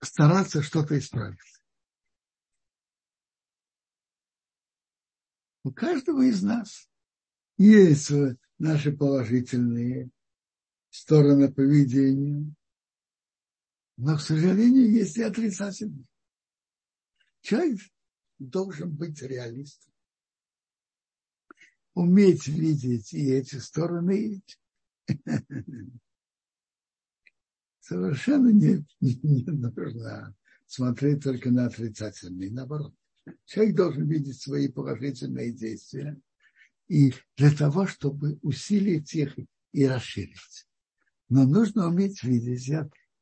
[0.00, 1.38] стараться что-то исправить.
[5.64, 6.88] У каждого из нас
[7.56, 8.10] есть
[8.58, 10.10] наши положительные
[10.90, 12.54] стороны поведения,
[13.96, 16.06] но, к сожалению, есть и отрицательные.
[17.40, 17.80] Человек
[18.38, 19.93] должен быть реалистом
[21.94, 24.42] уметь видеть и эти стороны.
[27.80, 30.34] Совершенно не, не нужно
[30.66, 32.94] смотреть только на отрицательные, наоборот.
[33.44, 36.18] Человек должен видеть свои положительные действия
[36.88, 39.36] и для того, чтобы усилить их
[39.72, 40.66] и расширить.
[41.28, 42.70] Но нужно уметь видеть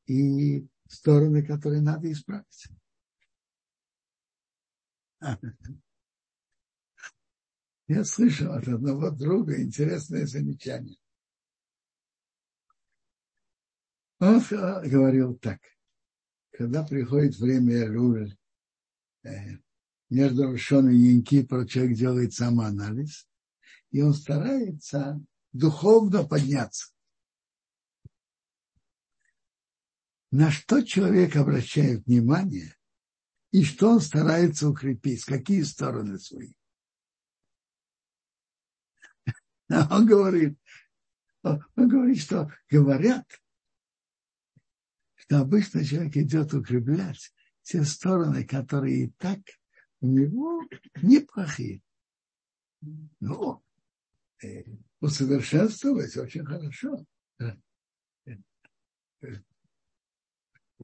[0.06, 2.68] и стороны, которые надо исправить.
[7.88, 10.96] Я слышал от одного друга интересное замечание.
[14.20, 15.60] Он говорил так,
[16.52, 18.36] когда приходит время Элюль,
[19.24, 19.58] э,
[20.10, 23.28] между Рошон и Янкипор человек делает самоанализ,
[23.90, 25.20] и он старается
[25.52, 26.92] духовно подняться.
[30.30, 32.76] На что человек обращает внимание
[33.50, 36.54] и что он старается укрепить, какие стороны свои.
[39.90, 40.58] Он говорит,
[41.42, 43.26] он говорит, что говорят,
[45.14, 49.40] что обычно человек идет укреплять те стороны, которые и так
[50.00, 50.62] у него
[51.00, 51.80] неплохие.
[53.20, 53.62] Но
[54.42, 54.64] э,
[55.00, 57.06] усовершенствовать очень хорошо.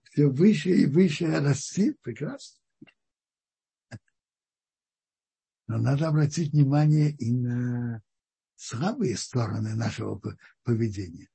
[0.05, 2.62] Все выше и выше расти, прекрасно.
[5.66, 8.03] Но надо обратить внимание и на
[8.59, 10.20] слабые стороны нашего
[10.64, 11.28] поведения.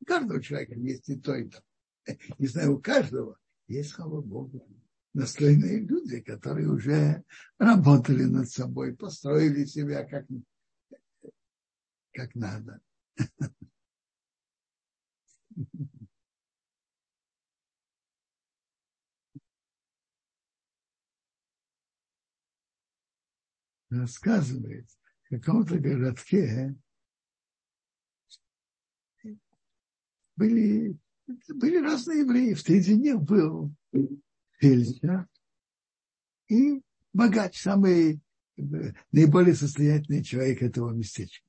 [0.00, 1.62] У каждого человека есть и то, и то.
[2.38, 3.38] Не знаю, у каждого
[3.68, 4.66] есть, слава Богу,
[5.12, 7.22] настроенные люди, которые уже
[7.58, 10.24] работали над собой, построили себя как,
[12.12, 12.80] как надо.
[23.90, 24.88] Рассказывает,
[25.30, 26.74] каком-то городке
[30.36, 30.96] были,
[31.48, 32.54] были разные евреи.
[32.54, 33.74] Среди них был
[34.58, 35.26] фельдшер
[36.48, 38.20] и богач, самый
[39.12, 41.46] наиболее состоятельный человек этого местечка.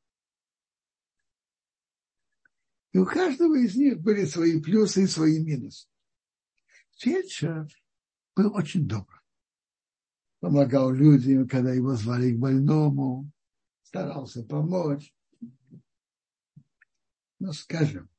[2.94, 5.88] И у каждого из них были свои плюсы и свои минусы.
[6.98, 7.68] Фельдшер
[8.36, 9.24] был очень добр.
[10.40, 13.30] Помогал людям, когда его звали к больному,
[13.88, 15.14] старался помочь.
[17.40, 18.10] Ну, скажем,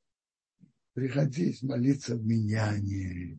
[0.95, 3.39] приходить молиться в менянии,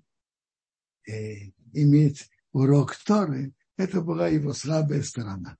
[1.07, 5.57] э, иметь урок Торы, это была его слабая сторона.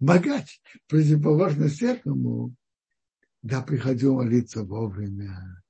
[0.00, 2.56] Богач, противоположность этому,
[3.42, 5.62] да, приходил молиться вовремя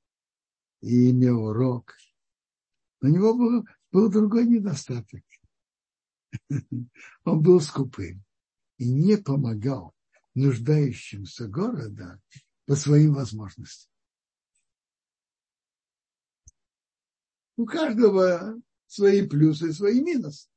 [0.80, 1.94] и имел урок.
[3.02, 5.22] У него был, был другой недостаток.
[7.24, 8.24] Он был скупым
[8.78, 9.94] и не помогал
[10.34, 12.20] нуждающимся города
[12.66, 13.90] по своим возможностям.
[17.56, 20.48] У каждого свои плюсы, свои минусы.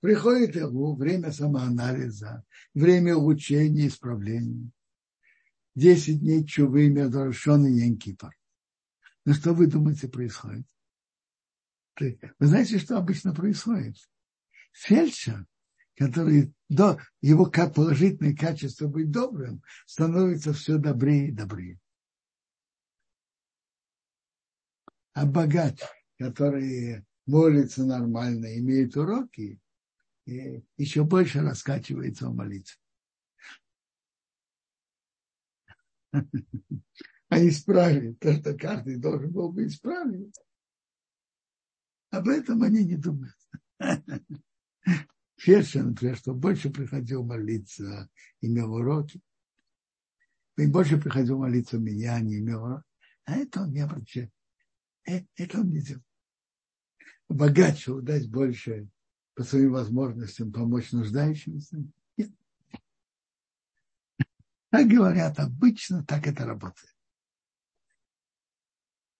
[0.00, 4.70] Приходит ему время самоанализа, время улучшения, исправления.
[5.74, 8.36] Десять дней чувы между Рошон Янкипор.
[9.24, 10.66] Ну что вы думаете происходит?
[11.98, 13.96] Вы знаете, что обычно происходит?
[14.72, 15.46] Фельдшер,
[15.96, 21.78] который до его положительное качество быть добрым, становится все добрее и добрее.
[25.12, 25.80] А богач,
[26.18, 29.60] который молится нормально, имеет уроки,
[30.26, 32.76] еще больше раскачивается в молитве.
[37.30, 40.34] А исправить то, что каждый должен был бы исправить,
[42.10, 43.36] об этом они не думают.
[45.36, 48.08] Фельдшер, например, что больше приходил молиться,
[48.40, 49.20] имел уроки.
[50.56, 52.84] И больше приходил молиться меня, не имел уроки.
[53.24, 54.32] А это он не обращает.
[55.06, 56.02] Э, это он не делал.
[57.28, 58.88] Богаче дать больше
[59.34, 61.76] по своим возможностям помочь нуждающимся.
[62.16, 62.32] Нет.
[64.70, 66.96] Так говорят, обычно так это работает.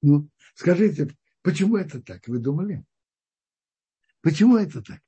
[0.03, 2.27] Ну, скажите, почему это так?
[2.27, 2.85] Вы думали?
[4.21, 5.01] Почему это так?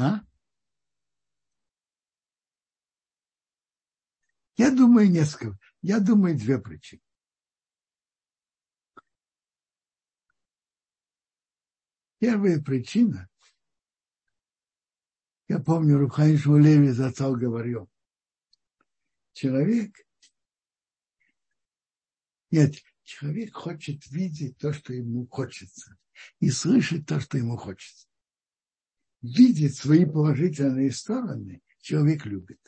[0.00, 0.24] А?
[4.56, 5.58] Я думаю несколько.
[5.82, 7.02] Я думаю две причины.
[12.18, 13.30] Первая причина,
[15.48, 17.90] я помню, Рухайн Шмулеви зацал говорил,
[19.32, 19.96] человек,
[22.50, 22.74] нет,
[23.04, 25.96] человек хочет видеть то, что ему хочется,
[26.40, 28.09] и слышать то, что ему хочется.
[29.22, 32.60] Видеть свои положительные стороны человек любит.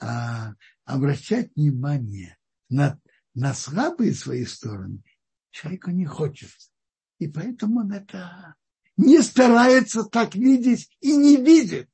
[0.00, 0.54] А
[0.84, 2.36] обращать внимание
[2.68, 3.00] на,
[3.34, 5.02] на слабые свои стороны
[5.50, 6.70] человеку не хочется.
[7.18, 8.56] И поэтому он это
[8.96, 11.88] не старается так видеть и не видит.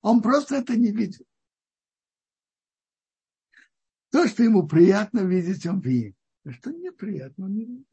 [0.00, 1.26] Он просто это не видит.
[4.10, 6.16] То, что ему приятно видеть, он видит.
[6.44, 7.88] А что неприятно, он не видит.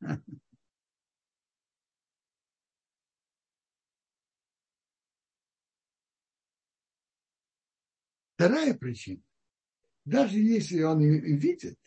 [8.34, 9.22] Вторая причина.
[10.04, 11.78] Даже если он видит,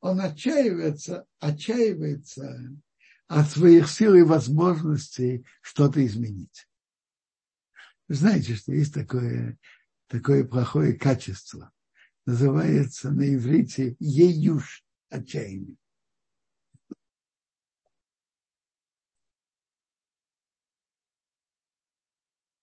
[0.00, 2.80] он отчаивается, отчаивается
[3.26, 6.68] от своих сил и возможностей что-то изменить.
[8.08, 9.58] Вы знаете, что есть такое,
[10.06, 11.70] такое плохое качество.
[12.24, 15.76] Называется на иврите еюш отчаяние.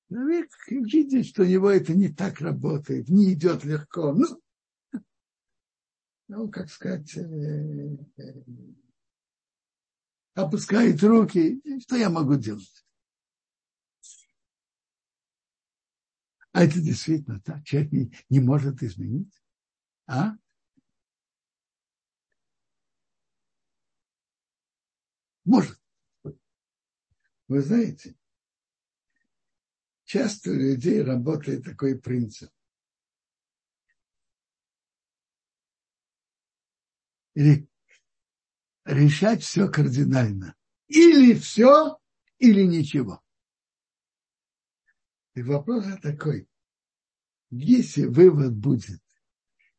[0.09, 4.13] Человек видит, что у него это не так работает, не идет легко.
[4.13, 4.41] Ну,
[6.29, 8.43] ну как сказать, э, э,
[10.33, 11.61] опускает руки.
[11.81, 12.85] Что я могу делать?
[16.53, 17.63] А это действительно так.
[17.65, 19.31] Человек не, не может изменить.
[20.07, 20.37] А?
[25.43, 25.79] Может.
[27.47, 28.16] Вы знаете,
[30.07, 32.49] часто у людей работает такой принцип.
[37.35, 37.69] Или
[38.85, 40.55] решать все кардинально.
[40.87, 41.99] Или все,
[42.39, 43.21] или ничего.
[45.35, 46.47] И вопрос такой.
[47.49, 49.01] Если вывод будет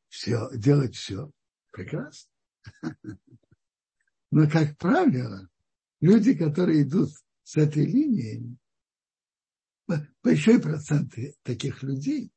[0.09, 1.33] все, делать все,
[1.73, 2.31] прекрасно.
[4.31, 5.49] Но, как правило,
[6.01, 7.11] люди, которые идут
[7.45, 8.59] с этой линией,
[10.23, 12.33] большой процент таких людей,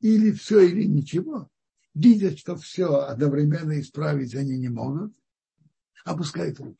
[0.00, 1.50] или все, или ничего,
[1.94, 5.14] видят, что все одновременно исправить они не могут,
[6.04, 6.78] опускают руки.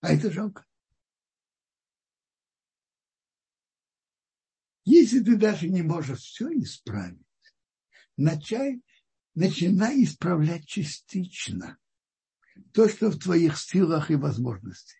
[0.00, 0.64] А это жалко.
[4.84, 7.20] Если ты даже не можешь все исправить,
[8.16, 8.82] начай,
[9.34, 11.78] начинай исправлять частично
[12.72, 14.99] то, что в твоих силах и возможностях.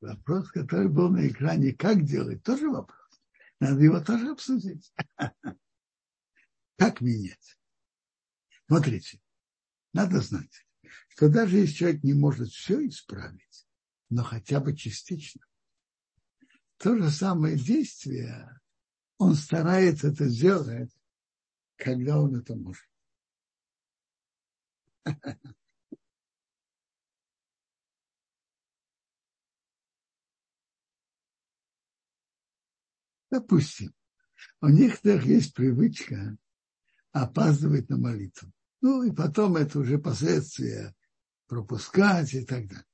[0.00, 3.20] Вопрос, который был на экране, как делать, тоже вопрос.
[3.60, 4.92] Надо его тоже обсудить.
[6.76, 7.58] Как менять?
[8.68, 9.20] Смотрите,
[9.92, 10.66] надо знать,
[11.08, 13.66] что даже если человек не может все исправить,
[14.10, 15.44] но хотя бы частично,
[16.76, 18.60] то же самое действие
[19.16, 20.92] он старается это сделать,
[21.76, 22.86] когда он это может.
[33.30, 33.92] Допустим,
[34.60, 36.36] у некоторых есть привычка
[37.12, 38.52] опаздывать на молитву.
[38.80, 40.94] Ну, и потом это уже последствия
[41.46, 42.84] пропускать и так далее.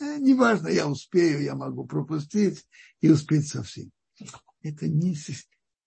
[0.00, 2.66] Э, неважно, я успею, я могу пропустить
[3.00, 3.90] и успеть совсем.
[4.62, 5.16] Это не,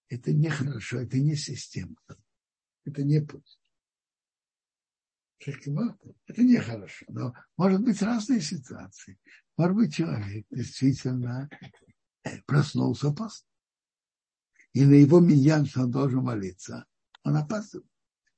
[0.08, 1.96] это не хорошо, это не система.
[2.86, 3.60] Это не путь.
[5.40, 7.06] Это нехорошо.
[7.10, 9.20] Но может быть разные ситуации.
[9.58, 11.50] Может быть, человек действительно
[12.46, 13.46] проснулся пост.
[14.74, 16.86] И на его миньян, что он должен молиться,
[17.24, 17.90] он опаздывает.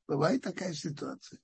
[0.08, 1.40] Бывает такая ситуация.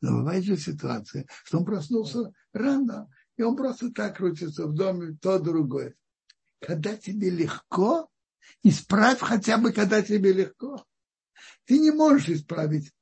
[0.00, 5.16] Но бывает же ситуация, что он проснулся рано, и он просто так крутится в доме,
[5.20, 5.94] то другое.
[6.60, 8.08] Когда тебе легко,
[8.62, 10.84] исправь хотя бы, когда тебе легко.
[11.64, 12.92] Ты не можешь исправить,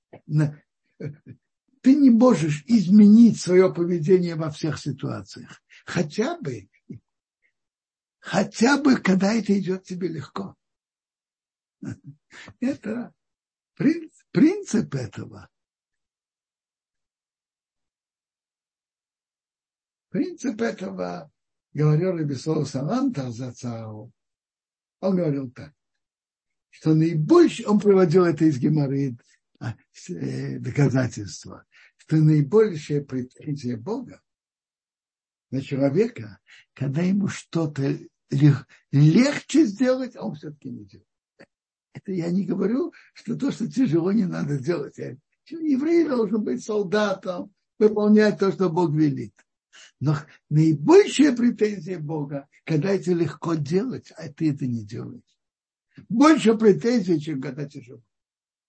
[1.83, 5.61] ты не можешь изменить свое поведение во всех ситуациях.
[5.85, 6.69] Хотя бы
[8.23, 10.55] Хотя бы, когда это идет тебе легко.
[12.61, 13.13] Это
[13.75, 15.51] принцип, принцип этого.
[20.11, 21.33] Принцип этого,
[21.73, 24.13] говорил Рабисол Саланта Зацау,
[25.01, 25.75] он говорил так,
[26.71, 29.21] что наибольшее, он приводил это из Геморрит,
[29.59, 29.75] а,
[30.11, 31.67] э, доказательства,
[31.97, 34.23] что наибольшее претензия Бога
[35.53, 36.39] на человека,
[36.75, 37.99] когда ему что-то
[38.91, 41.07] легче сделать, а он все-таки не делает.
[41.93, 44.97] Это я не говорю, что то, что тяжело, не надо делать.
[45.47, 49.35] Еврей должен быть солдатом, выполнять то, что Бог велит.
[50.01, 50.17] Но
[50.49, 55.23] наибольшая претензия Бога, когда это легко делать, а ты это не делаешь.
[56.09, 58.03] Больше претензий, чем когда тяжело.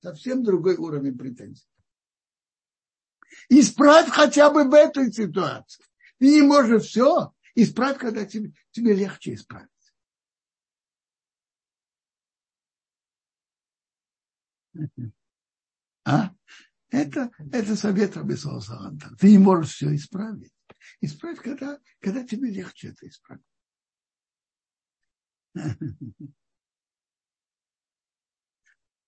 [0.01, 1.65] Совсем другой уровень претензий.
[3.47, 5.83] Исправь хотя бы в этой ситуации.
[6.19, 9.69] Ты не можешь все исправить, когда тебе, тебе легче исправить.
[16.05, 16.35] А?
[16.89, 19.15] Это, это совет Рабисова Саланта.
[19.17, 20.53] Ты не можешь все исправить.
[20.99, 23.45] Исправь, когда, когда тебе легче это исправить.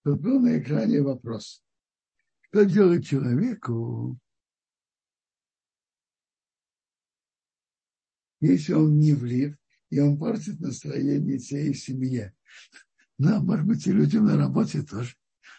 [0.03, 1.63] Тут был на экране вопрос.
[2.41, 4.17] Что делать человеку,
[8.39, 9.55] если он не влив,
[9.89, 12.35] и он портит настроение всей семье?
[13.17, 15.15] Ну, может быть, и людям на работе тоже.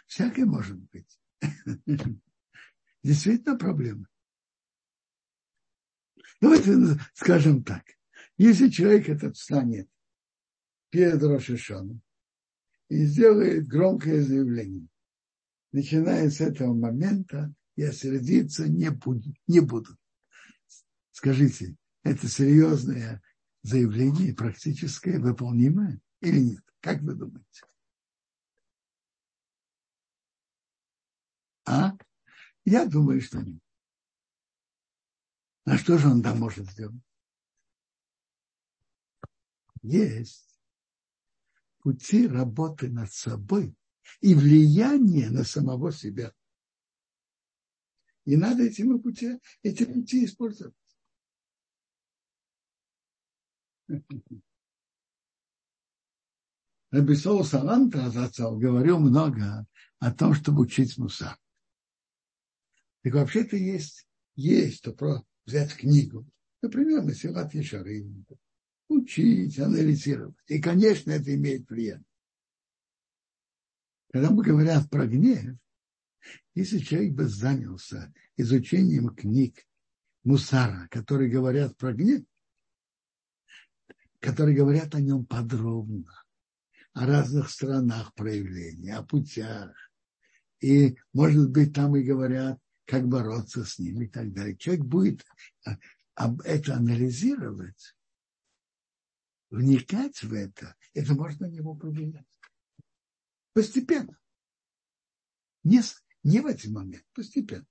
[0.06, 1.20] Всякое может быть.
[3.02, 4.08] Действительно проблема.
[6.40, 7.84] Давайте скажем так.
[8.36, 9.88] Если человек этот встанет
[10.90, 12.02] перед Рошишоном
[12.88, 14.88] и сделает громкое заявление,
[15.72, 19.34] начиная с этого момента, я сердиться не буду.
[19.46, 19.96] Не буду.
[21.12, 23.20] Скажите, это серьезное
[23.62, 26.64] заявление, практическое, выполнимое или нет?
[26.80, 27.66] Как вы думаете?
[31.64, 31.92] А?
[32.64, 33.60] Я думаю, что нет.
[35.64, 37.02] А что же он там может сделать?
[39.82, 40.60] Есть
[41.78, 43.76] пути работы над собой
[44.20, 46.32] и влияние на самого себя.
[48.24, 50.74] И надо этими пути, эти пути использовать.
[56.90, 59.66] Рабисол Саланта говорил много
[59.98, 61.36] о том, чтобы учить мусар.
[63.02, 66.26] Так вообще-то есть, есть то про взять книгу,
[66.62, 68.04] например, на Силат Ешары,
[68.88, 70.36] учить, анализировать.
[70.46, 72.04] И, конечно, это имеет влияние.
[74.12, 75.56] Когда мы говорят про гнев,
[76.54, 79.66] если человек бы занялся изучением книг
[80.24, 82.24] Мусара, которые говорят про гнев,
[84.26, 86.12] которые говорят о нем подробно,
[86.94, 89.72] о разных сторонах проявления, о путях.
[90.58, 94.56] И, может быть, там и говорят как бороться с ним и так далее.
[94.56, 95.24] Человек будет
[95.64, 97.96] а, это анализировать,
[99.50, 102.26] вникать в это, это можно на него повлиять.
[103.52, 104.18] Постепенно.
[105.62, 105.82] Не,
[106.24, 107.66] не в этот момент, постепенно.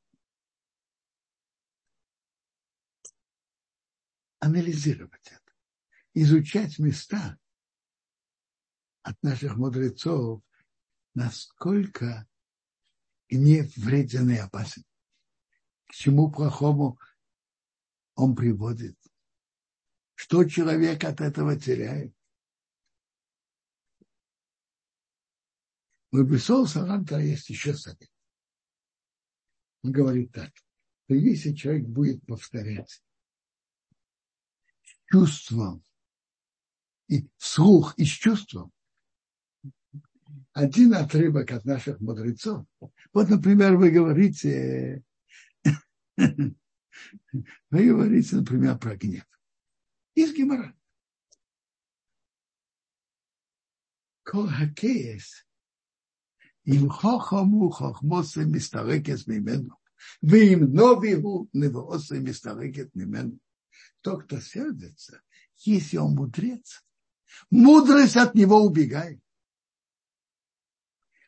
[4.39, 5.44] Анализировать это.
[6.15, 7.37] Изучать места
[9.03, 10.41] от наших мудрецов,
[11.13, 12.27] насколько
[13.29, 14.83] гнев вреден и опасен
[15.87, 16.99] к чему плохому
[18.15, 18.97] он приводит.
[20.15, 22.13] Что человек от этого теряет?
[26.11, 28.09] У Бесол Саланта есть еще совет.
[29.83, 30.51] Он говорит так,
[31.03, 33.03] что если человек будет повторять
[35.11, 35.83] чувством,
[37.07, 38.71] и слух и с чувством.
[40.53, 42.65] Один отрывок от наших мудрецов.
[43.13, 45.03] Вот, например, вы говорите,
[46.15, 46.55] вы
[47.71, 49.25] говорите, например, про гнев.
[50.15, 50.73] Из Гимара.
[54.23, 55.45] Колхакеес.
[56.63, 59.77] Им хохому хохмосе мистарекес мимену.
[60.21, 63.39] Вы им новиху невоосе мистарекет мимену.
[64.01, 65.21] Тот, кто сердится,
[65.57, 66.83] если он мудрец,
[67.49, 69.21] мудрость от него убегает.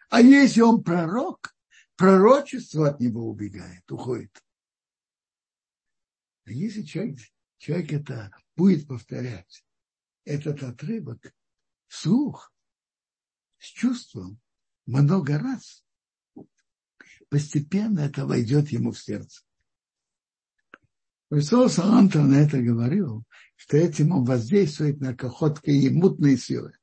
[0.10, 1.56] А если он пророк,
[1.96, 4.44] пророчество от него убегает, уходит.
[6.46, 7.20] А если человек,
[7.58, 9.66] человек это будет повторять,
[10.24, 11.34] этот отрывок
[11.88, 12.54] вслух,
[13.60, 14.40] с чувством,
[14.86, 15.84] много раз,
[17.30, 19.47] постепенно это войдет ему в сердце.
[21.30, 23.24] Иисус Антон на это говорил,
[23.56, 26.74] что этим он воздействует на кохотки и мутные силы.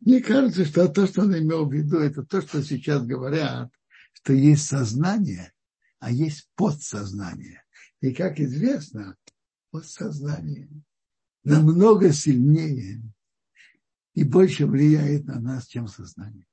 [0.00, 3.70] Мне кажется, что то, что он имел в виду, это то, что сейчас говорят,
[4.12, 5.52] что есть сознание,
[5.98, 7.62] а есть подсознание.
[8.00, 9.16] И, как известно,
[9.70, 10.68] подсознание
[11.44, 13.02] намного сильнее
[14.14, 16.46] и больше влияет на нас, чем сознание.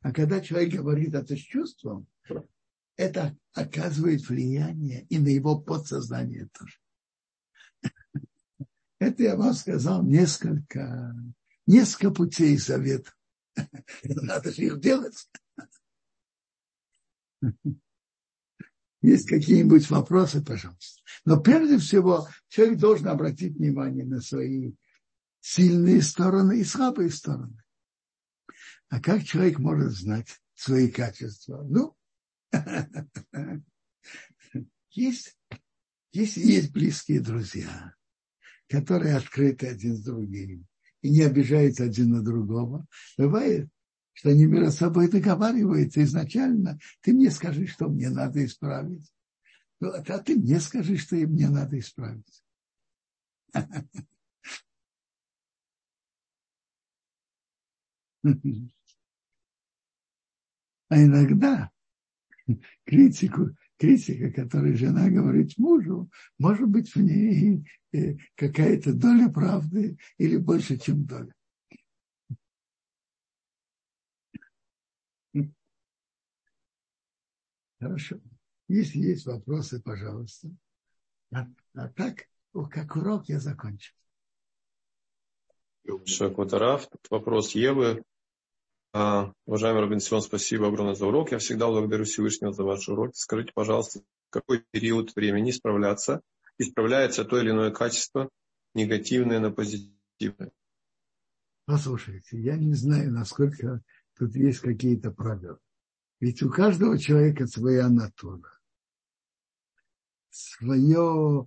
[0.00, 2.06] А когда человек говорит это с чувством,
[3.00, 6.76] это оказывает влияние и на его подсознание тоже.
[8.98, 11.14] Это я вам сказал несколько,
[11.66, 13.16] несколько путей советов.
[14.04, 15.30] Надо же их делать.
[19.00, 21.02] Есть какие-нибудь вопросы, пожалуйста.
[21.24, 24.74] Но прежде всего человек должен обратить внимание на свои
[25.40, 27.64] сильные стороны и слабые стороны.
[28.90, 31.62] А как человек может знать свои качества?
[31.62, 31.96] Ну,
[34.90, 35.36] есть
[36.12, 37.94] Если есть близкие друзья,
[38.68, 40.66] которые открыты один с другим
[41.02, 42.86] и не обижаются один на другого,
[43.16, 43.68] бывает,
[44.12, 46.78] что они между собой договариваются изначально.
[47.00, 49.12] Ты мне скажи, что мне надо исправить.
[49.80, 52.44] А ты мне скажи, что мне надо исправить.
[60.92, 61.70] А иногда
[62.84, 70.36] критику, критика, которую жена говорит мужу, может быть в ней э, какая-то доля правды или
[70.36, 71.32] больше, чем доля.
[77.80, 78.20] Хорошо.
[78.68, 80.50] Если есть вопросы, пожалуйста.
[81.32, 82.28] А, а так,
[82.70, 83.94] как урок я закончил.
[86.04, 86.88] Шакутараф.
[87.08, 88.04] Вопрос Евы.
[88.92, 91.30] А, уважаемый Робинсон, спасибо огромное за урок.
[91.30, 93.14] Я всегда благодарю Всевышнего за ваш урок.
[93.14, 96.22] Скажите, пожалуйста, какой период времени исправляться,
[96.58, 98.28] исправляется то или иное качество,
[98.74, 100.50] негативное на позитивное?
[101.66, 103.80] Послушайте, я не знаю, насколько
[104.18, 105.60] тут есть какие-то правила.
[106.18, 108.58] Ведь у каждого человека своя натура,
[110.30, 111.46] свое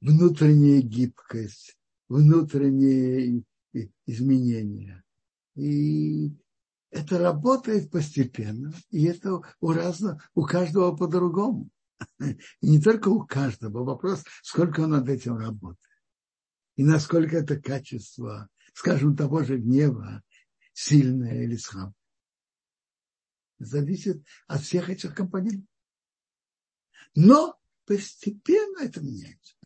[0.00, 1.76] внутренняя гибкость,
[2.08, 3.44] внутренние
[4.06, 5.04] изменения.
[5.58, 6.30] И
[6.90, 11.68] это работает постепенно, и это у разного, у каждого по-другому.
[12.20, 13.82] И не только у каждого.
[13.82, 15.84] Вопрос, сколько он над этим работает.
[16.76, 20.22] И насколько это качество, скажем, того же гнева,
[20.72, 21.92] сильное или слабое.
[23.58, 25.68] Зависит от всех этих компонентов.
[27.16, 29.56] Но постепенно это меняется.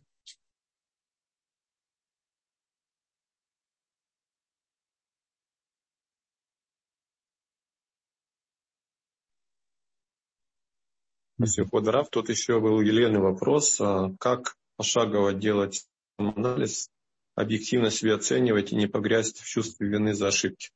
[11.45, 12.09] Спасибо, Ходорав.
[12.09, 15.85] Тут еще был Елены вопрос, а как пошагово делать
[16.17, 16.89] анализ,
[17.35, 20.69] объективно себя оценивать и не погрязть в чувстве вины за ошибки.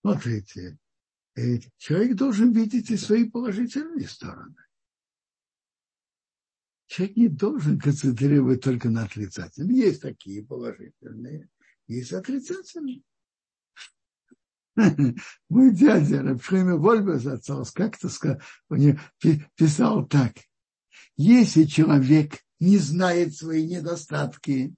[0.00, 0.78] Смотрите,
[1.76, 4.56] человек должен видеть и свои положительные стороны.
[6.86, 9.70] Человек не должен концентрировать только на отрицательном.
[9.70, 11.48] Есть такие положительные,
[11.86, 13.02] есть отрицательные.
[15.48, 18.08] Мой дядя Рабшхайма Вольбес отцов как-то
[19.56, 20.32] писал так.
[21.16, 24.74] Если человек не знает свои недостатки,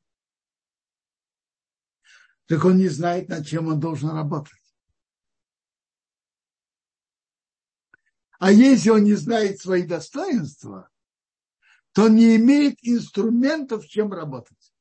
[2.46, 4.52] так он не знает, над чем он должен работать.
[8.38, 10.90] А если он не знает свои достоинства,
[11.92, 14.74] то он не имеет инструментов, чем работать.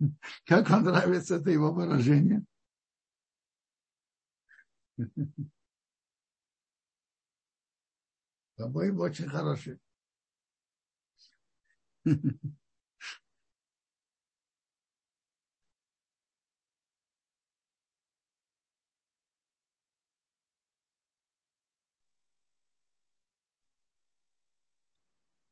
[0.44, 2.44] Как вам нравится это его выражение?
[8.56, 9.78] По-моему, очень хороший.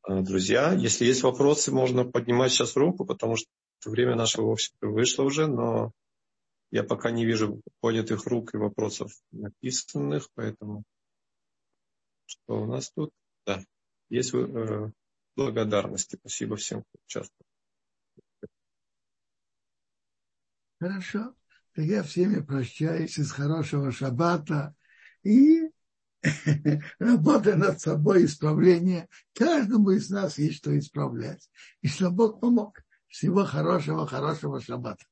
[0.09, 3.47] Друзья, если есть вопросы, можно поднимать сейчас руку, потому что
[3.85, 5.93] время нашего в вышло уже, но
[6.73, 10.85] я пока не вижу поднятых рук и вопросов написанных, поэтому
[12.25, 13.13] что у нас тут?
[13.45, 13.63] Да,
[14.09, 14.91] есть э,
[15.37, 16.17] благодарности.
[16.17, 17.47] Спасибо всем, кто участвовал.
[20.81, 21.35] Хорошо.
[21.75, 24.75] Так я всеми прощаюсь из хорошего шаббата
[25.23, 25.71] и
[26.99, 29.11] работа над собой, исправление.
[29.35, 31.51] Каждому из нас есть что исправлять.
[31.83, 32.83] И что Бог помог.
[33.09, 35.05] Всего хорошего, хорошего шаббата.